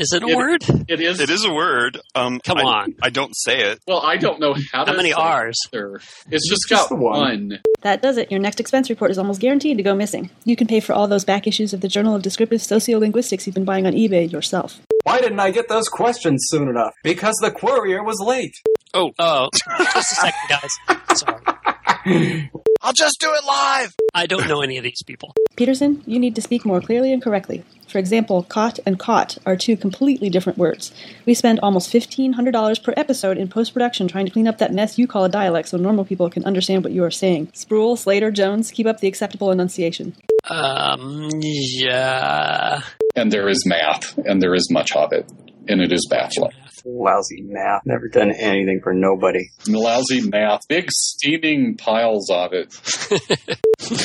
Is 0.00 0.12
it 0.14 0.22
a 0.22 0.28
It- 0.28 0.36
word? 0.36 0.64
It 0.88 1.00
is. 1.00 1.20
It 1.20 1.28
is 1.28 1.44
a 1.44 1.52
word. 1.52 2.00
Um, 2.14 2.40
Come 2.44 2.56
I, 2.58 2.62
on. 2.62 2.94
I 3.02 3.10
don't 3.10 3.32
say 3.36 3.60
it. 3.60 3.80
Well, 3.86 4.00
I 4.00 4.16
don't 4.16 4.40
know 4.40 4.54
how 4.72 4.84
to. 4.84 4.90
How 4.92 4.96
many 4.96 5.10
say 5.10 5.14
R's? 5.16 5.58
There. 5.72 5.96
It's 6.30 6.48
just 6.48 6.66
Just 6.68 6.68
got 6.68 6.88
the 6.88 6.96
one. 6.96 7.20
one. 7.20 7.58
That 7.82 8.00
does 8.00 8.16
it. 8.16 8.30
Your 8.30 8.40
next 8.40 8.60
expense 8.60 8.88
report 8.88 9.10
is 9.10 9.18
almost 9.18 9.40
guaranteed 9.42 9.76
to 9.76 9.82
go 9.82 9.94
missing. 9.94 10.30
You 10.44 10.56
can 10.56 10.66
pay 10.66 10.80
for 10.80 10.94
all 10.94 11.06
those 11.06 11.24
back 11.26 11.46
issues 11.46 11.72
of 11.74 11.82
the 11.82 11.88
Journal 11.88 12.14
of 12.14 12.22
Descriptive 12.22 12.60
Sociolinguistics 12.60 13.44
you've 13.46 13.54
been 13.54 13.64
buying 13.66 13.86
on 13.86 13.92
eBay 13.92 14.30
yourself. 14.32 14.80
Why 15.04 15.20
didn't 15.20 15.40
I 15.40 15.50
get 15.50 15.68
those 15.68 15.88
questions 15.88 16.46
soon 16.48 16.68
enough? 16.68 16.94
Because 17.04 17.34
the 17.42 17.50
courier 17.50 18.02
was 18.02 18.18
late. 18.20 18.54
Oh, 18.94 19.12
oh, 19.18 19.48
just 19.94 20.12
a 20.12 20.14
second, 20.16 20.48
guys. 20.48 21.20
Sorry. 21.20 22.50
I'll 22.82 22.94
just 22.94 23.20
do 23.20 23.30
it 23.34 23.44
live. 23.44 23.94
I 24.14 24.26
don't 24.26 24.48
know 24.48 24.62
any 24.62 24.78
of 24.78 24.84
these 24.84 25.02
people. 25.02 25.34
Peterson, 25.54 26.02
you 26.06 26.18
need 26.18 26.34
to 26.36 26.42
speak 26.42 26.64
more 26.64 26.80
clearly 26.80 27.12
and 27.12 27.22
correctly. 27.22 27.62
For 27.88 27.98
example, 27.98 28.44
caught 28.44 28.78
and 28.86 28.98
caught 28.98 29.36
are 29.44 29.56
two 29.56 29.76
completely 29.76 30.30
different 30.30 30.56
words. 30.58 30.90
We 31.26 31.34
spend 31.34 31.60
almost 31.60 31.92
$1,500 31.92 32.82
per 32.82 32.94
episode 32.96 33.36
in 33.36 33.48
post 33.48 33.74
production 33.74 34.08
trying 34.08 34.24
to 34.26 34.32
clean 34.32 34.48
up 34.48 34.58
that 34.58 34.72
mess 34.72 34.98
you 34.98 35.06
call 35.06 35.24
a 35.24 35.28
dialect 35.28 35.68
so 35.68 35.76
normal 35.76 36.06
people 36.06 36.30
can 36.30 36.44
understand 36.44 36.82
what 36.82 36.94
you 36.94 37.04
are 37.04 37.10
saying. 37.10 37.48
Spruill, 37.48 37.98
Slater, 37.98 38.30
Jones, 38.30 38.70
keep 38.70 38.86
up 38.86 39.00
the 39.00 39.08
acceptable 39.08 39.50
enunciation. 39.50 40.14
Um, 40.48 41.28
yeah. 41.40 42.80
And 43.14 43.30
there 43.30 43.48
is 43.48 43.66
math, 43.66 44.16
and 44.18 44.40
there 44.40 44.54
is 44.54 44.70
much 44.70 44.96
of 44.96 45.12
it, 45.12 45.30
and 45.68 45.82
it 45.82 45.92
is 45.92 46.06
baffling. 46.08 46.52
Lousy 46.98 47.42
math. 47.42 47.82
Never 47.84 48.08
done 48.08 48.32
anything 48.32 48.80
for 48.82 48.92
nobody. 48.92 49.48
Lousy 49.68 50.22
math, 50.28 50.60
big 50.68 50.90
steaming 50.90 51.76
piles 51.76 52.28
of 52.30 52.52
it. 52.52 52.74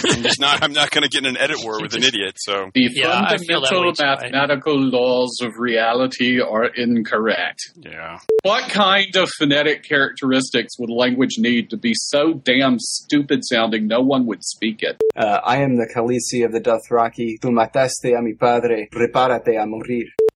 I'm 0.06 0.24
not. 0.40 0.64
I'm 0.64 0.74
not 0.74 0.92
going 0.92 1.04
to 1.04 1.10
get 1.10 1.20
in 1.26 1.36
an 1.36 1.38
edit 1.38 1.58
war 1.64 1.82
with 1.82 1.94
an 1.96 2.04
idiot. 2.10 2.36
So 2.38 2.70
The 2.74 2.90
Yeah, 2.94 3.26
I 3.28 3.38
feel 3.38 3.62
that 3.62 3.70
fundamental 3.70 3.82
way 3.84 3.92
too, 3.94 4.04
I- 4.04 4.16
mathematical 4.16 4.78
laws 4.80 5.40
of 5.42 5.54
reality 5.58 6.40
are 6.42 6.66
incorrect. 6.66 7.60
yeah. 7.78 8.20
What 8.44 8.70
kind 8.70 9.16
of 9.16 9.30
phonetic 9.40 9.84
characteristics 9.84 10.74
would 10.80 10.90
language 10.92 11.36
need 11.40 11.70
to 11.72 11.78
be 11.78 11.94
so 11.96 12.34
damn 12.34 12.78
stupid 12.80 13.40
sounding 13.44 13.88
no 13.88 14.02
one 14.02 14.26
would 14.28 14.44
speak 14.44 14.84
it? 14.84 14.98
Uh, 15.16 15.40
I 15.44 15.58
am 15.58 15.76
the 15.78 15.88
Khaleesi 15.94 16.46
of 16.46 16.52
the 16.52 16.62
Dothraki. 16.62 17.40
Tu 17.42 17.50
mataste 17.50 18.18
a 18.18 18.22
mi 18.22 18.34
padre. 18.34 18.88
Prepárate 18.92 19.62
a 19.62 19.66
morir. 19.66 20.06